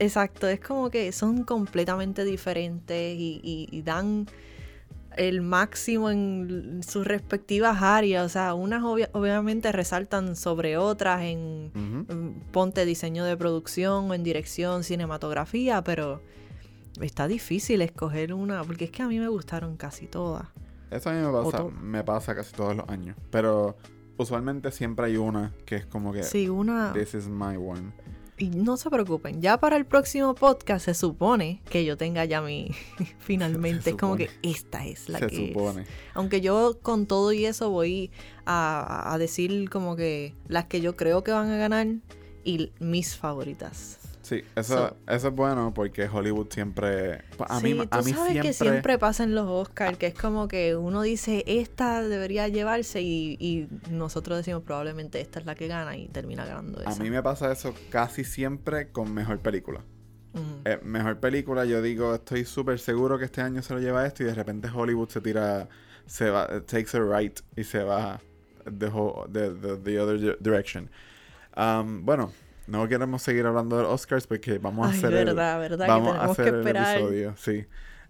[0.00, 4.26] Exacto, es como que son completamente diferentes y, y- y dan
[5.16, 8.24] el máximo en sus respectivas áreas.
[8.26, 12.12] O sea, unas obvia- obviamente resaltan sobre otras en Ujú.
[12.14, 16.22] mm, ponte diseño de producción o en dirección, cinematografía, pero
[17.00, 20.46] está difícil escoger una, porque es que a mí me gustaron casi todas.
[20.90, 23.16] Eso a mí me pasa, me pasa casi todos los años.
[23.30, 23.76] Pero
[24.18, 26.22] usualmente siempre hay una que es como que...
[26.22, 26.92] Sí, una...
[26.92, 27.92] This is my one.
[28.42, 32.42] Y no se preocupen, ya para el próximo podcast se supone que yo tenga ya
[32.42, 32.72] mi...
[33.20, 35.48] Finalmente, es como que esta es la Se que es.
[35.52, 35.86] supone.
[36.14, 38.10] Aunque yo con todo y eso voy
[38.44, 41.86] a, a decir como que las que yo creo que van a ganar
[42.42, 44.00] y mis favoritas.
[44.22, 47.22] Sí, eso, So- eso es bueno porque Hollywood siempre...
[47.36, 48.40] pues, A sí, mí, tú a mí sabes siempre...
[48.42, 53.02] que siempre pasa en los Oscars, que es como que uno dice, esta debería llevarse
[53.02, 56.90] y, y nosotros decimos probablemente esta es la que gana y termina ganando esa.
[56.90, 59.80] A mí me pasa eso casi siempre con mejor película.
[60.34, 60.44] Ujú.
[60.64, 64.22] Eh, mejor película, yo digo, estoy súper seguro que este año se lo lleva esto
[64.22, 65.68] y de repente Hollywood se tira,
[66.06, 68.20] se va, takes a right y se va
[68.64, 70.88] the, whole- the, the, the other di- direction.
[71.56, 72.32] Um, bueno,
[72.66, 75.84] no queremos seguir hablando de los Oscars porque vamos a Ay, hacer el, verdad, verdad,
[75.86, 76.96] que vamos a tenemos que hacer el esperar.
[76.96, 77.66] episodio, sí.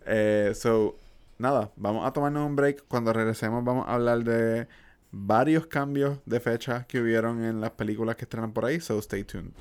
[0.07, 0.97] Eh, so,
[1.39, 2.85] nada, vamos a tomarnos un break.
[2.89, 4.67] Cuando regresemos vamos a hablar de
[5.11, 9.25] varios cambios de fecha que hubieron en las películas que estrenan por ahí, so stay
[9.25, 9.53] tuned.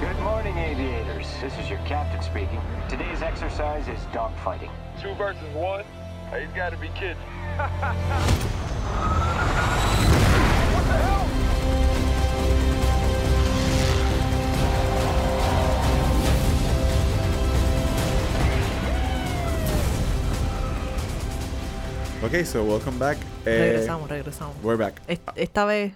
[0.00, 1.26] Good morning, aviators.
[1.40, 2.60] This is your captain speaking.
[2.88, 4.70] Today's exercise is dogfighting.
[5.00, 5.84] Two versus one?
[6.32, 7.16] He's got to be kidding.
[22.24, 23.18] Ok, so welcome back.
[23.44, 24.56] Eh, regresamos, regresamos.
[24.62, 25.00] We're back.
[25.08, 25.94] Est- Esta vez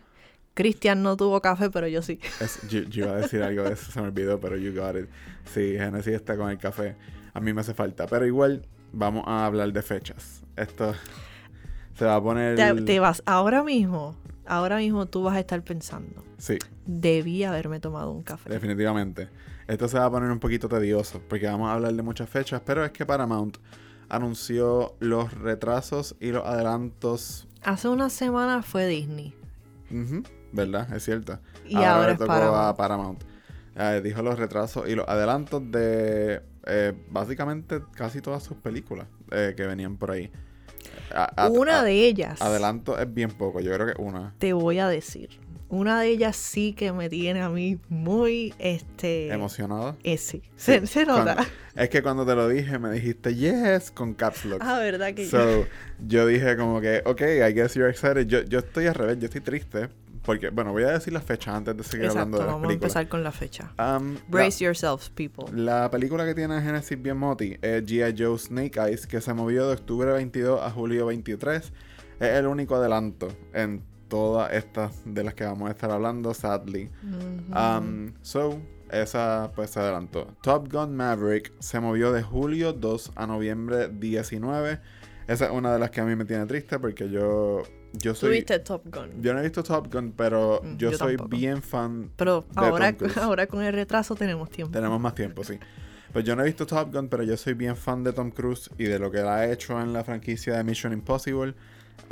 [0.54, 2.18] Cristian no tuvo café, pero yo sí.
[2.40, 4.96] Es- yo, yo iba a decir algo de eso, se me olvidó, pero you got
[4.96, 5.08] it.
[5.52, 6.96] Sí, Genesis está con el café.
[7.32, 8.06] A mí me hace falta.
[8.06, 10.42] Pero igual, vamos a hablar de fechas.
[10.56, 10.94] Esto
[11.96, 12.56] se va a poner.
[12.56, 17.78] Te, te vas, ahora mismo, ahora mismo tú vas a estar pensando, Sí, debí haberme
[17.78, 18.50] tomado un café.
[18.50, 19.28] definitivamente.
[19.68, 22.62] Esto se va a poner un poquito tedioso porque vamos a hablar de muchas fechas,
[22.64, 23.56] pero es que Paramount
[24.08, 27.46] anunció los retrasos y los adelantos.
[27.62, 29.34] Hace una semana fue Disney.
[30.52, 30.92] ¿Verdad?
[30.94, 31.38] Es cierto.
[31.68, 32.64] Y ahora le es tocó Paramount.
[32.68, 33.24] a Paramount.
[33.76, 39.54] Eh, dijo los retrasos y los adelantos de eh, básicamente casi todas sus películas eh,
[39.56, 40.30] que venían por ahí.
[41.14, 44.34] A- a- una a- de ellas, Adelanto es bien poco, yo creo que una.
[44.38, 45.38] te voy a decir.
[45.68, 49.32] Una de ellas sí que me tiene a mí muy, este...
[49.32, 49.96] ¿Emocionada?
[50.04, 50.42] eh, sí.
[50.56, 51.34] Se, se nota.
[51.34, 54.60] Cuando- es que cuando te lo dije me dijiste yes con caps lock.
[54.64, 55.66] Ah, ¿verdad que So,
[56.06, 58.26] yo dije como que, ok, I guess you're excited.
[58.26, 59.88] Yo, yo estoy al revés, yo estoy triste.
[60.22, 62.70] Porque, bueno, voy a decir las fechas antes de seguir hablando Exacto, de las vamos
[62.70, 63.72] a empezar con la fecha.
[63.78, 65.44] Um, la- Brace yourselves, people.
[65.52, 68.14] La película que tiene Genesis bien moti es G.I.
[68.18, 71.58] Joe Snake Eyes, que se movió de octubre 22 a julio 23.
[71.58, 71.72] Es
[72.20, 76.90] el único adelanto en todas estas de las que vamos a estar hablando, sadly.
[77.54, 80.28] Um, so, esa pues se adelantó.
[80.42, 84.80] Top Gun Maverick se movió de julio 2 a noviembre 19.
[85.28, 87.64] Esa es una de las que a mí me tiene triste porque yo,
[87.94, 88.28] yo soy...
[88.30, 89.20] Tuviste Top Gun.
[89.20, 91.36] Yo no he visto Top Gun, pero Mm, yo, yo soy tampoco.
[91.36, 93.16] bien fan Pero de ahora, Tom Cruise.
[93.18, 94.72] ahora con el retraso tenemos tiempo.
[94.72, 95.58] Tenemos más tiempo, sí.
[96.12, 98.70] Pues yo no he visto Top Gun, pero yo soy bien fan de Tom Cruise
[98.78, 101.54] y de lo que él ha hecho en la franquicia de Mission Impossible.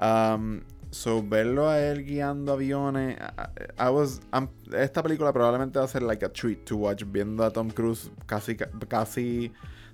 [0.03, 0.61] Um,
[0.95, 3.17] so, verlo a él guiando aviones.
[3.19, 7.03] I, I was, I'm- esta película probablemente va a ser like a treat to watch.
[7.07, 8.57] Viendo a Tom Cruise casi,
[8.89, 9.53] casi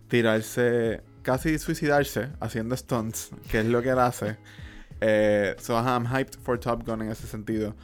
[0.08, 4.36] tirarse, casi suicidarse haciendo stunts, que es lo que él hace.
[5.02, 7.74] Eh, so, ajá, I'm hyped for Top Gun en ese sentido.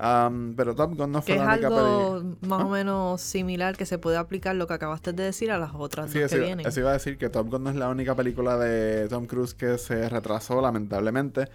[0.00, 2.36] Um, pero Top Gun no fue Que es la única algo película.
[2.48, 2.64] más ¿Ah?
[2.64, 6.10] o menos similar que se puede aplicar lo que acabaste de decir a las otras
[6.10, 6.66] Sí, dos eso, que vienen.
[6.66, 9.52] eso iba a decir que Top Gun no es la única película de Tom Cruise
[9.52, 11.48] que se retrasó, lamentablemente.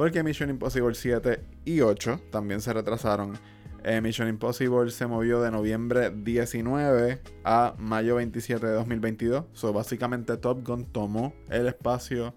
[0.00, 3.36] Porque Mission Impossible 7 y 8 también se retrasaron.
[3.84, 9.44] Eh, Mission Impossible se movió de noviembre 19 a mayo 27 de 2022.
[9.52, 12.34] So, básicamente Top Gun tomó el espacio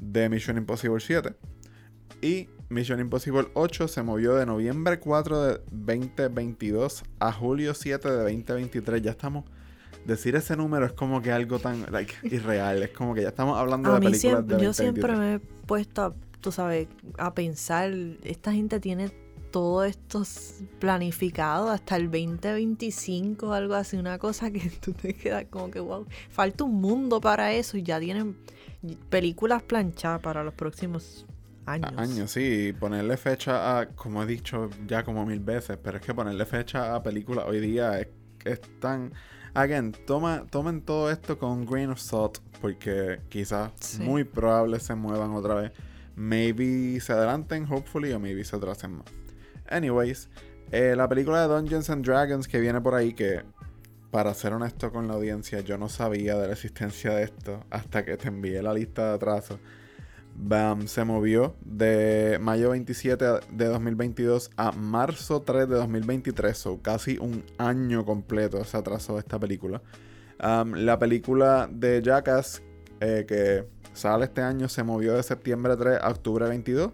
[0.00, 1.34] de Mission Impossible 7.
[2.20, 8.16] Y Mission Impossible 8 se movió de noviembre 4 de 2022 a julio 7 de
[8.18, 9.02] 2023.
[9.02, 9.44] Ya estamos.
[10.06, 12.80] Decir ese número es como que algo tan like, irreal.
[12.84, 15.18] Es como que ya estamos hablando A de mí películas siempre, de yo siempre 2023.
[15.18, 17.90] me he puesto, a, tú sabes, a pensar,
[18.24, 19.10] esta gente tiene
[19.50, 20.22] todo esto
[20.78, 26.06] planificado hasta el 2025, algo así, una cosa que tú te quedas como que, wow,
[26.30, 28.36] falta un mundo para eso y ya tienen
[29.08, 31.26] películas planchadas para los próximos
[31.66, 31.92] años.
[31.96, 32.72] Años, sí.
[32.78, 36.94] Ponerle fecha a, como he dicho ya como mil veces, pero es que ponerle fecha
[36.94, 38.08] a películas hoy día es,
[38.44, 39.12] es tan...
[39.54, 44.02] Again, toma, tomen todo esto con grain of salt, porque quizás Sí.
[44.02, 45.72] muy probable se muevan otra vez.
[46.16, 49.06] Maybe se adelanten, hopefully, o maybe se atrasen más.
[49.68, 50.28] Anyways,
[50.70, 53.42] eh, la película de Dungeons and Dragons que viene por ahí, que
[54.10, 58.04] para ser honesto con la audiencia, yo no sabía de la existencia de esto hasta
[58.04, 59.58] que te envié la lista de atrasos.
[60.34, 67.18] Bam, se movió de mayo 27 de 2022 a marzo 3 de 2023, so casi
[67.18, 69.82] un año completo se atrasó esta película.
[70.38, 72.62] La película de Jackass,
[73.02, 76.92] eh, que sale este año, se movió de septiembre 3 a octubre 22,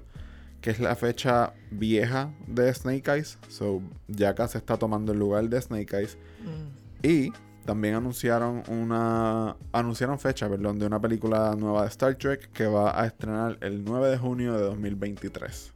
[0.61, 3.39] que es la fecha vieja de Snake Eyes.
[3.49, 6.19] So, Jackass está tomando el lugar de Snake Eyes.
[6.43, 7.07] Mm.
[7.07, 7.33] Y
[7.65, 13.01] también anunciaron una anunciaron fecha, perdón, de una película nueva de Star Trek que va
[13.01, 15.75] a estrenar el 9 de junio de 2023.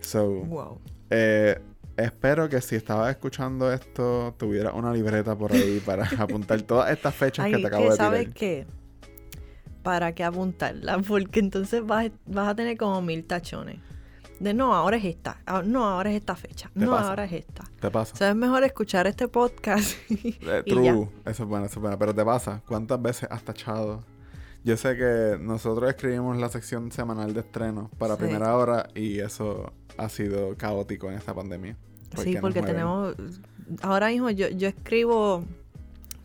[0.00, 0.78] So, Wow.
[1.10, 1.60] eh,
[1.96, 7.14] espero que si estabas escuchando esto tuviera una libreta por ahí para apuntar todas estas
[7.14, 8.34] fechas Ay, que te acabo que de ¿sabes tirar.
[8.34, 8.66] qué?
[9.82, 10.98] ¿Para qué apuntarla?
[11.08, 13.78] Porque entonces vas, vas a tener como mil tachones.
[14.38, 15.38] De no, ahora es esta.
[15.46, 16.70] ah, No, ahora es esta fecha.
[16.74, 17.10] No, pasa.
[17.10, 17.64] ahora es esta.
[17.78, 18.14] ¿Te pasa?
[18.14, 19.92] O sea, es mejor escuchar este podcast.
[20.10, 20.92] Eh, y ya.
[20.92, 21.98] true, eso es bueno, eso es bueno.
[21.98, 24.02] Pero te pasa, ¿cuántas veces has tachado?
[24.64, 28.22] Yo sé que nosotros escribimos la sección semanal de estreno para Sí.
[28.22, 31.76] primera hora y eso ha sido caótico en esta pandemia.
[32.16, 33.14] sí, porque tenemos...
[33.82, 35.44] Ahora mismo yo, yo escribo...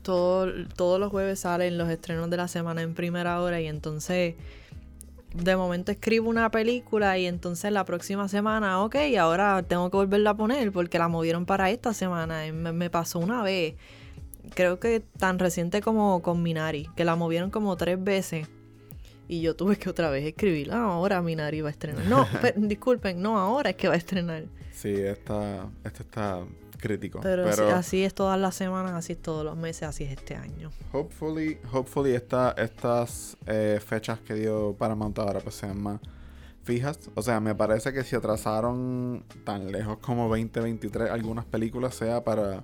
[0.05, 4.35] Todo, todos los jueves salen los estrenos de la semana en primera hora y entonces
[5.33, 10.29] de momento escribo una película y entonces la próxima semana, ok, ahora tengo que volverla
[10.29, 12.45] a poner porque la movieron para esta semana.
[12.47, 13.73] Y Me, me pasó una vez,
[14.53, 18.47] creo que tan reciente como con Minari, que la movieron como tres veces.
[19.27, 22.05] Y yo tuve que otra vez escribir, "Ah, ahora Minari va a estrenar.
[22.05, 24.43] No, pe- disculpen, no, ahora es que va a estrenar.
[24.71, 26.41] Sí, esta, esto está
[26.85, 27.19] crítico.
[27.21, 30.11] Pero, Pero, así, así es todas las semanas, así es todos los meses, así es
[30.11, 30.69] este año.
[30.93, 35.99] hopefully, hopefully esta, estas eh, fechas que dio Paramount ahora pues sean más
[36.63, 36.99] fijas.
[37.15, 42.63] O sea, me parece que si atrasaron tan lejos como 2023 algunas películas sea para,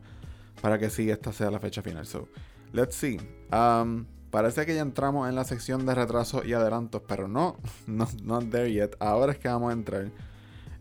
[0.62, 2.06] para que sí esta sea la fecha final.
[2.06, 2.28] So,
[2.74, 3.20] let's see.
[3.52, 7.58] Um, parece que ya entramos en la sección de retrasos y adelantos, pero no,
[7.88, 8.96] no not there yet.
[9.00, 10.12] Ahora es que vamos a entrar.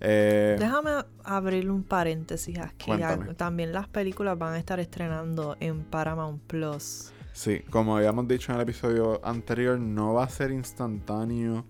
[0.00, 0.90] Eh, Déjame
[1.24, 2.86] abrir un paréntesis aquí.
[2.86, 3.34] Cuéntame.
[3.34, 7.12] También las películas van a estar estrenando en Paramount Plus.
[7.32, 11.64] Sí, como habíamos dicho en el episodio anterior, no va a ser instantáneo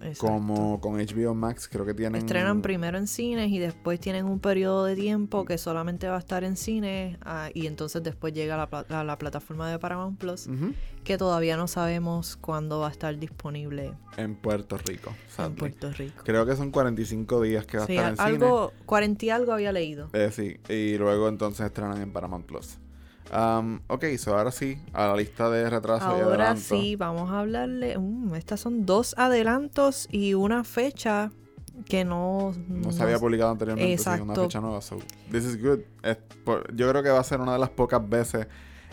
[0.00, 0.26] Exacto.
[0.26, 1.68] como con HBO Max.
[1.70, 2.20] Creo que tienen.
[2.20, 6.18] Estrenan primero en cines y después tienen un periodo de tiempo que solamente va a
[6.18, 9.78] estar en cines ah, y entonces después llega a la, pla- a la plataforma de
[9.78, 10.48] Paramount Plus
[11.04, 15.12] que todavía no sabemos cuándo va a estar disponible En Puerto Rico.
[15.28, 15.54] en.
[15.56, 16.22] Puerto Rico.
[16.24, 19.72] Creo que son 45 días que va a estar en algo, 40 y algo había
[19.72, 20.08] leído.
[20.10, 20.24] cine.
[20.24, 22.78] Eh, sí, y luego entonces estrenan en Paramount Plus.
[23.32, 26.62] Um, ok, so ahora sí, a la lista de retrasos y Ahora adelantos.
[26.64, 27.96] sí, vamos a hablarle.
[27.98, 31.30] mm, estas son dos adelantos y una fecha
[31.88, 32.54] que no.
[32.68, 34.42] No se había publicado anteriormente, sí, una Exacto.
[34.42, 34.80] fecha nueva.
[34.82, 34.98] So,
[35.30, 35.80] this is good.
[36.02, 38.46] Es por- yo creo que va a ser una de las pocas veces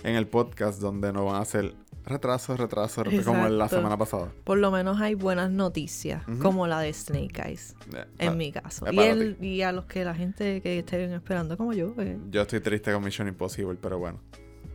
[0.03, 1.75] en el podcast donde no van a hacer
[2.05, 4.31] retrasos, retrasos, retrasos, como en la semana pasada.
[4.43, 8.51] Por lo menos hay buenas noticias, como la de Snake Eyes, Eh, en pa- mi
[8.51, 8.85] caso.
[8.87, 11.93] es Y, el- y a los que la gente que estén esperando como yo.
[11.99, 14.19] eh, Yo estoy triste con Mission Impossible, pero bueno.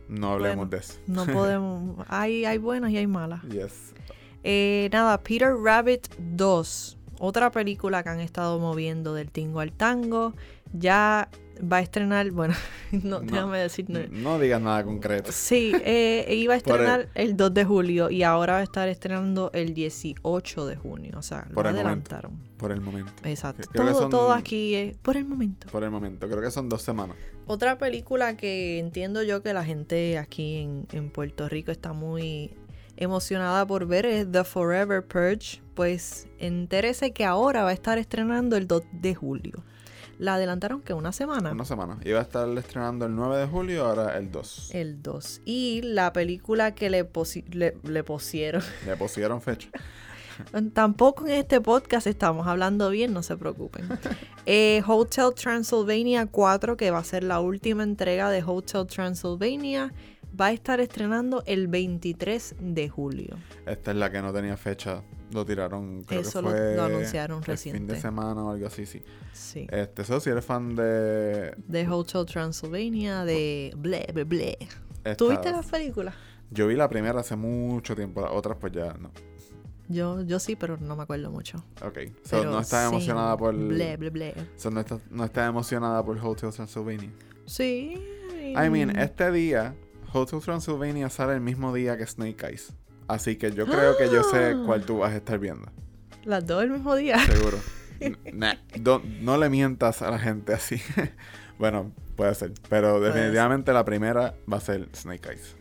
[0.09, 0.69] no hablemos Bueno.
[0.71, 0.93] de eso.
[1.07, 2.05] No podemos.
[2.07, 3.41] hay, hay buenas y hay malas.
[3.43, 3.93] Yes.
[4.43, 6.97] Eh, nada, Peter Rabbit 2.
[7.19, 10.33] Otra película que han estado moviendo del tingo al tango.
[10.71, 11.29] Ya
[11.61, 12.29] va a estrenar.
[12.31, 12.53] Bueno,
[12.91, 13.31] no, No.
[13.31, 13.85] déjame decir.
[13.89, 13.99] no.
[14.11, 15.31] No digas nada concreto.
[15.31, 17.37] Sí, eh, iba a el- estrenar el...
[17.37, 21.13] 2 de julio y ahora va a estar estrenando el 18 de junio.
[21.17, 22.17] O sea, lo Por el momento.
[22.57, 23.11] Por el momento.
[23.23, 23.67] Exacto.
[23.71, 25.67] Creo Todo, son- todo aquí es por el momento.
[25.71, 26.27] Por el momento.
[26.27, 27.15] Creo que son dos semanas.
[27.45, 32.51] Otra película que entiendo yo que la gente aquí en, en Puerto Rico está muy
[32.97, 35.61] emocionada por ver es The Forever Purge.
[35.75, 39.63] Pues entérese que ahora va a estar estrenando el 2 de julio.
[40.19, 41.51] La adelantaron que una semana.
[41.51, 41.97] Una semana.
[42.03, 44.71] Iba a estar estrenando el 9 de julio, ahora el 2.
[44.73, 45.41] El 2.
[45.45, 48.63] Y la película que le, posi- le, le pusieron.
[48.85, 49.69] Le pusieron fecha.
[50.73, 53.87] Tampoco en este podcast estamos hablando bien, no se preocupen.
[54.49, 59.91] Eh, Hotel Transylvania 4, que va a ser la última entrega de Hotel Transylvania,
[60.39, 63.35] va a estar estrenando el 23 de julio.
[63.65, 65.01] Esta es la que no tenía fecha.
[65.31, 67.93] Lo tiraron, creo Eso que lo- fue lo anunciaron el fin reciente.
[67.95, 69.03] de semana o algo así, sí.
[69.33, 69.67] Sí.
[69.69, 71.53] Este, eso, si eres fan de...
[71.67, 74.57] De Hotel Transylvania, de ble, ble, ble.
[75.03, 76.15] esta- ¿Tú viste las películas?
[76.49, 79.11] Yo vi la primera hace mucho tiempo, las otras pues ya no.
[79.89, 81.57] Yo, yo sí, pero no me acuerdo mucho.
[81.81, 81.97] Ok.
[82.23, 83.53] So, Pero no estás sí, emocionada por...
[83.55, 84.33] Ble, ble, ble.
[84.55, 87.11] so, no, estás, no estás emocionada por Hotel Transylvania.
[87.45, 88.01] Sí.
[88.55, 89.75] I mean, este día,
[90.13, 92.73] Hotel Transylvania sale el mismo día que Snake Eyes.
[93.07, 94.63] Así que yo creo que yo sé Ah.
[94.65, 95.67] cuál tú vas a estar viendo.
[96.25, 97.19] Las dos el mismo día.
[97.19, 97.57] Seguro.
[98.31, 98.53] Nah,
[99.21, 100.79] no le mientas a la gente así.
[101.57, 102.51] bueno, puede ser.
[102.69, 105.55] Pero definitivamente la primera va a ser Snake Eyes.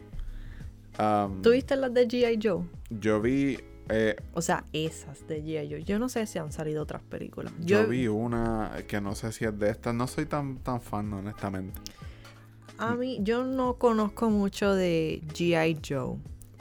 [0.99, 2.39] Um, ¿Tú viste las de G.I.
[2.43, 2.65] Joe?
[2.91, 3.59] Yo vi.
[3.89, 5.69] eh, O sea, esas de G.I.
[5.71, 5.85] Joe.
[5.85, 7.55] Yo no sé si han salido otras películas.
[7.61, 9.95] yo vi una que no sé si es de estas.
[9.95, 11.81] No soy tan, tan fan, honestamente.
[12.77, 15.79] A mí, yo no conozco mucho de G.I.
[15.89, 16.17] Joe.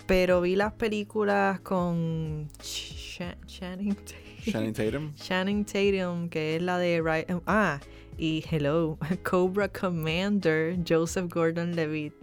[0.07, 5.13] Pero vi las películas con Ch- Channing, Tatum- Channing Tatum.
[5.15, 7.01] Channing Tatum, que es la de...
[7.01, 7.79] Ri- Ah,
[8.17, 8.97] y Hello,
[9.29, 12.13] Cobra Commander, Joseph Gordon-Levitt.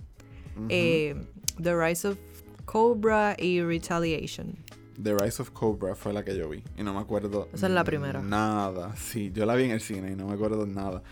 [0.68, 1.14] Eh,
[1.61, 2.18] The Rise of
[2.66, 4.55] Cobra y Retaliation.
[5.03, 6.62] The Rise of Cobra fue la que yo vi.
[6.78, 7.49] Y no me acuerdo.
[7.53, 8.20] Esa es la primera.
[8.22, 8.95] Nada.
[8.95, 11.03] Sí, yo la vi en el cine y no me acuerdo nada.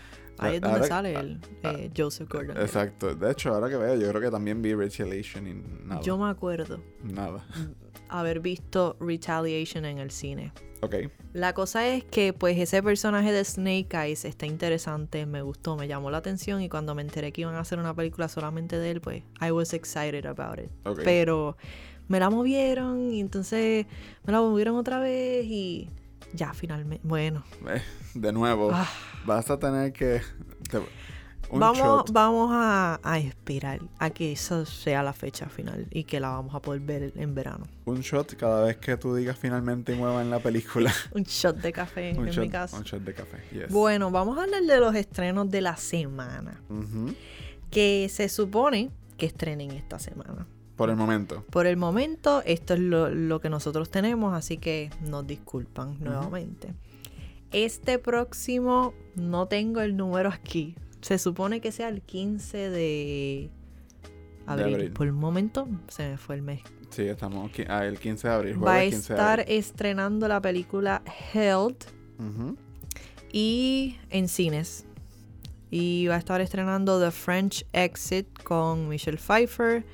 [0.41, 2.57] Ahí es donde Ahora- sale el eh, Joseph Gordon.
[2.57, 3.15] Exacto.
[3.15, 5.53] De hecho, ahora que veo, yo creo que también vi Retaliation y
[5.85, 6.01] nada.
[6.01, 7.45] Yo me acuerdo Nada.
[8.09, 10.51] haber visto Retaliation en el cine.
[10.81, 10.95] Ok.
[11.33, 15.87] La cosa es que pues ese personaje de Snake Eyes está interesante, me gustó, me
[15.87, 18.91] llamó la atención y cuando me enteré que iban a hacer una película solamente de
[18.91, 20.71] él, pues I was excited about it.
[20.85, 21.01] Ok.
[21.03, 21.55] Pero
[22.07, 23.85] me la movieron y entonces
[24.25, 25.89] me la movieron otra vez y
[26.33, 27.81] ya finalmente, bueno, Eh,
[28.13, 28.87] de nuevo, Ah.
[29.25, 30.21] vas a tener que.
[30.69, 30.79] te-
[31.53, 32.11] vamos, shot.
[32.13, 36.55] vamos a, a esperar a que esa sea la fecha final y que la vamos
[36.55, 37.65] a poder ver en verano.
[37.83, 40.93] Un shot cada vez que tú digas finalmente mueva en la película.
[41.13, 42.77] Un shot de café un, en shot, mi casa.
[42.77, 43.37] un shot de café.
[43.51, 43.69] Yes.
[43.69, 46.61] Bueno, vamos a hablar de los estrenos de la semana.
[47.69, 50.47] Que se supone que estrenen esta semana.
[50.81, 51.45] Por el momento.
[51.51, 56.73] Por el momento, esto es lo, lo que nosotros tenemos, así que nos disculpan nuevamente.
[57.51, 60.73] Este próximo, no tengo el número aquí.
[61.01, 63.51] Se supone que sea el 15 de
[64.47, 64.73] abril.
[64.73, 64.91] abril.
[64.91, 66.61] Por el momento, se me fue el mes.
[66.89, 68.53] Sí, estamos ah, el 15 de abril.
[68.55, 71.75] Va a Jueves 15 de estar estrenando la película Held
[73.31, 74.87] y en cines.
[75.69, 79.85] Y va a estar estrenando The French Exit con Michelle Pfeiffer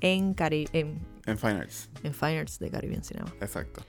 [0.00, 1.88] en, Cari- en, En Fine Arts.
[2.02, 3.32] en Fine Arts de Caribbean Cinema.
[3.40, 3.82] Exacto.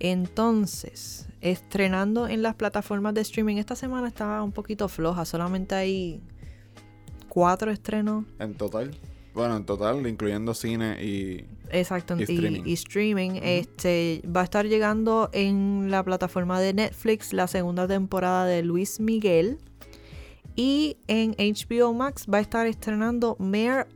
[0.00, 6.20] Entonces, estrenando en las plataformas de streaming, esta semana estaba un poquito floja, solamente hay
[7.28, 8.24] cuatro estrenos.
[8.38, 8.90] En total.
[9.34, 11.44] Bueno, en total, incluyendo cine y.
[11.70, 12.62] Exacto, Y y, streaming.
[12.64, 13.30] y streaming.
[13.42, 19.00] Este va a estar llegando en la plataforma de Netflix la segunda temporada de Luis
[19.00, 19.58] Miguel.
[20.54, 23.88] Y en HBO Max va a estar estrenando Mayor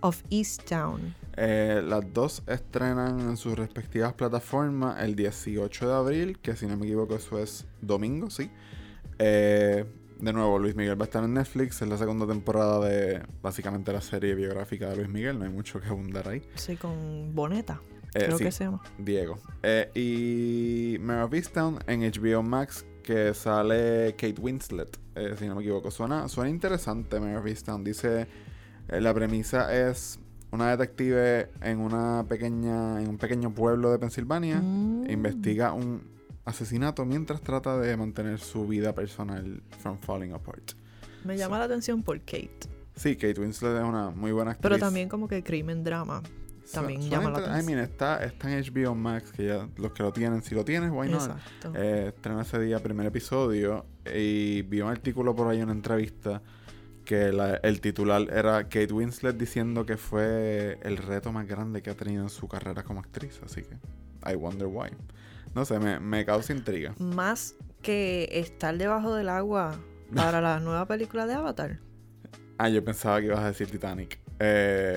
[0.00, 1.14] of Easttown.
[1.36, 6.76] Eh, las dos estrenan en sus respectivas plataformas el 18 de abril, que si no
[6.76, 8.50] me equivoco eso es domingo, sí.
[9.18, 9.84] Eh,
[10.18, 13.92] de nuevo, Luis Miguel va a estar en Netflix, es la segunda temporada de básicamente
[13.92, 16.42] la serie biográfica de Luis Miguel, no hay mucho que abundar ahí.
[16.56, 17.80] Sí, con Boneta.
[18.14, 18.82] Eh, creo sí, que se llama.
[18.98, 19.38] Diego.
[19.62, 25.54] Eh, y Mare of Easttown en HBO Max, que sale Kate Winslet, eh, si no
[25.54, 25.90] me equivoco.
[25.90, 27.84] Suena, suena interesante Mare of Easttown.
[27.84, 28.26] Dice,
[29.00, 30.18] la premisa es
[30.52, 35.08] una detective en una pequeña, en un pequeño pueblo de Pensilvania, Mm.
[35.10, 36.02] investiga un
[36.44, 40.72] asesinato mientras trata de mantener su vida personal from falling apart.
[41.24, 42.50] Me llama la atención por Kate.
[42.96, 44.62] Sí, Kate Winslet es una muy buena actriz.
[44.70, 46.22] Pero también como que crimen drama.
[46.72, 47.66] También llama la I atención.
[47.66, 50.90] mean, está, está en HBO Max, que ya los que lo tienen, si lo tienes,
[50.92, 51.20] why not?
[51.22, 51.72] Exacto.
[51.74, 56.40] Eh, ese día primer episodio y vi un artículo por ahí, una entrevista,
[57.10, 61.90] que la- el titular era Kate Winslet diciendo que fue el reto más grande que
[61.90, 63.74] ha tenido en su carrera como actriz, así que
[64.30, 64.90] I wonder why.
[65.52, 66.94] No sé, me, me causa intriga.
[67.00, 69.80] Más que estar debajo del agua
[70.14, 71.80] para la nueva película de Avatar.
[72.58, 74.20] Ah, yo pensaba que ibas a decir Titanic.
[74.38, 74.94] Eh,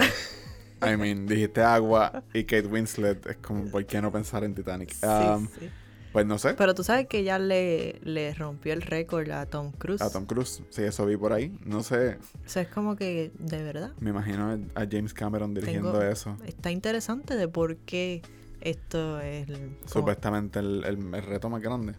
[0.86, 4.93] I mean, dijiste agua y Kate Winslet, es como, ¿por qué no pensar en Titanic?
[5.01, 5.70] Sí, Um, sí.
[6.14, 6.53] Pues no sé.
[6.53, 10.01] Pero tú sabes que ya le, le rompió el récord a Tom Cruise.
[10.01, 11.57] A Tom Cruise, sí, eso vi por ahí.
[11.66, 15.91] No sé, O sea, es como que, de verdad, me imagino a James Cameron dirigiendo
[15.91, 16.38] Tengo- eso.
[16.45, 18.22] está interesante de por qué
[18.61, 19.49] esto es...
[19.49, 21.93] el- Supuestamente el, el- el reto más grande.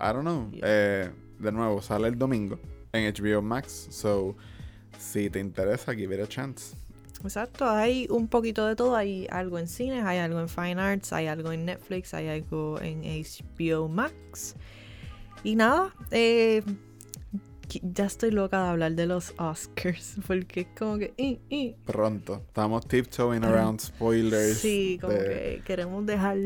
[0.00, 0.50] I don't know.
[0.50, 0.60] Yeah.
[0.64, 2.58] Eh, de nuevo, sale el domingo
[2.92, 3.86] en HBO Max.
[3.90, 4.36] So,
[4.98, 6.76] si te interesa, give it a chance.
[7.22, 8.96] Exacto, hay un poquito de todo.
[8.96, 12.80] Hay algo en cines, hay algo en Fine Arts, hay algo en Netflix, hay algo
[12.80, 14.56] en HBO Max.
[15.44, 16.62] Y nada, eh,
[17.82, 21.14] ya estoy loca de hablar de los Oscars, porque es como que...
[21.16, 21.76] eh, eh.
[21.84, 22.42] Pronto.
[22.46, 24.58] Estamos tiptoeing Pero- around spoilers.
[24.58, 26.36] Sí, como de- que queremos dejar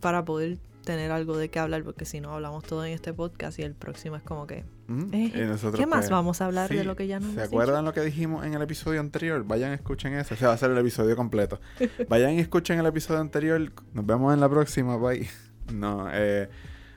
[0.00, 3.58] para poder tener algo de qué hablar, porque si no hablamos todo en este podcast
[3.58, 4.64] y el próximo es como que.
[4.88, 7.32] Mm, eh, ¿Qué pues, más vamos a hablar sí, de lo que ya no ¿Se
[7.32, 7.86] hemos acuerdan dicho?
[7.86, 9.44] lo que dijimos en el episodio anterior?
[9.44, 10.34] Vayan, escuchen eso.
[10.34, 11.60] O sea, va a ser el episodio completo.
[12.08, 13.72] Vayan y escuchen el episodio anterior.
[13.92, 14.96] Nos vemos en la próxima.
[14.96, 15.28] Bye.
[15.72, 16.48] No, eh.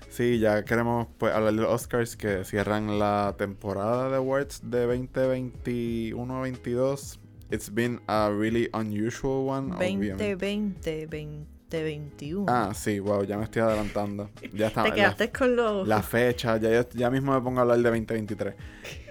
[0.10, 4.88] Sí, ya queremos pues, hablar de los Oscars que cierran la temporada de awards de
[4.88, 7.20] 2021-22.
[7.52, 9.72] It's been a really unusual one.
[9.74, 12.46] 2020-2021 de 21.
[12.48, 14.30] Ah, sí, wow, ya me estoy adelantando.
[14.54, 14.84] Ya está.
[14.84, 15.88] Te quedaste la, con los.
[15.88, 18.56] La fecha, ya, ya mismo me pongo a hablar de 2023.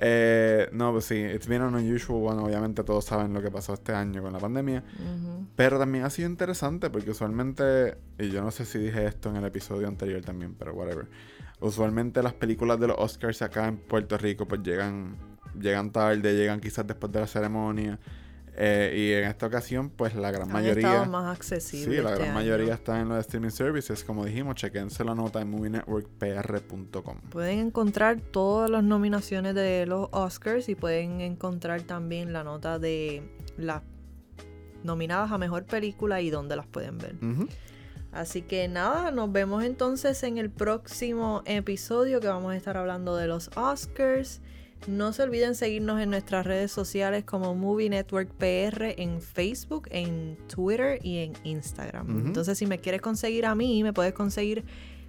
[0.00, 2.20] Eh, no, pues sí, it's been an unusual.
[2.20, 4.82] Bueno, obviamente todos saben lo que pasó este año con la pandemia.
[5.56, 9.36] Pero también ha sido interesante porque usualmente, y yo no sé si dije esto en
[9.36, 11.06] el episodio anterior también, pero whatever.
[11.60, 15.16] Usualmente las películas de los Oscars acá en Puerto Rico pues llegan,
[15.58, 17.98] llegan tarde, llegan quizás después de la ceremonia.
[18.56, 21.04] Eh, y en esta ocasión pues la gran Han mayoría...
[21.06, 22.34] más accesibles Sí, la este gran año.
[22.34, 24.04] mayoría está en los streaming services.
[24.04, 27.16] Como dijimos, chequense la nota en movienetworkpr.com.
[27.30, 33.22] Pueden encontrar todas las nominaciones de los Oscars y pueden encontrar también la nota de
[33.56, 33.82] las
[34.82, 37.16] nominadas a mejor película y dónde las pueden ver.
[38.12, 43.16] Así que nada, nos vemos entonces en el próximo episodio que vamos a estar hablando
[43.16, 44.40] de los Oscars.
[44.86, 50.36] No se olviden seguirnos en nuestras redes sociales como Movie Network PR en Facebook, en
[50.46, 52.26] Twitter y en Instagram.
[52.26, 54.64] Entonces, si me quieres conseguir a mí, me puedes conseguir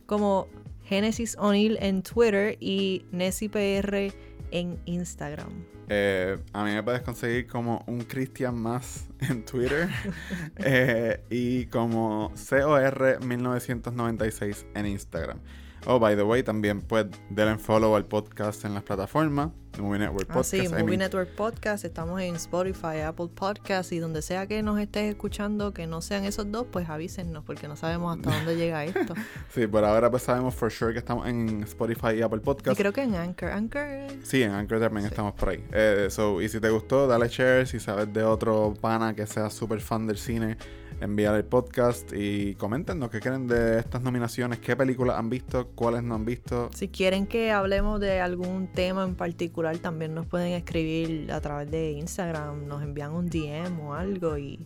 [0.05, 0.47] como
[0.83, 4.13] Genesis O'Neill en Twitter y Nessie PR
[4.51, 5.49] en Instagram.
[5.87, 9.87] Eh, a mí me puedes conseguir como un Cristian más en Twitter
[10.57, 15.39] eh, y como COR1996 en Instagram.
[15.87, 19.49] Oh, by the way, también puedes darle follow al podcast en las plataformas.
[19.77, 20.51] Movie Network Ah, Podcast.
[20.51, 24.63] sí, I Movie mean, Network Podcast, estamos en Spotify, Apple Podcast y donde sea que
[24.63, 28.55] nos estés escuchando, que no sean esos dos, pues avísennos porque no sabemos hasta dónde
[28.57, 29.13] llega esto.
[29.53, 32.77] Sí, por ahora pues sabemos for sure que estamos en Spotify y Apple y Podcast.
[32.77, 33.85] creo que en Anchor, Anchor
[34.23, 35.09] Sí, en Anchor también Sí.
[35.09, 35.63] estamos por ahí.
[35.73, 37.67] Eh, so, y si te gustó, dale share.
[37.67, 40.57] Si sabes de otro pana que sea súper fan del cine,
[41.01, 46.03] envíale el podcast y coméntenos qué creen de estas nominaciones, qué películas han visto, cuáles
[46.03, 46.69] no han visto.
[46.73, 51.69] Si quieren que hablemos de algún tema en particular, también nos pueden escribir a través
[51.69, 54.65] de Instagram, nos envían un DM o algo y,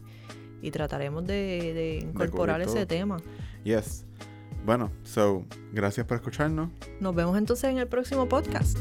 [0.61, 3.17] y trataremos de, de incorporar ese tema.
[3.63, 4.05] Yes.
[4.65, 6.69] Bueno, so, gracias por escucharnos.
[6.99, 8.77] Nos vemos entonces en el próximo podcast.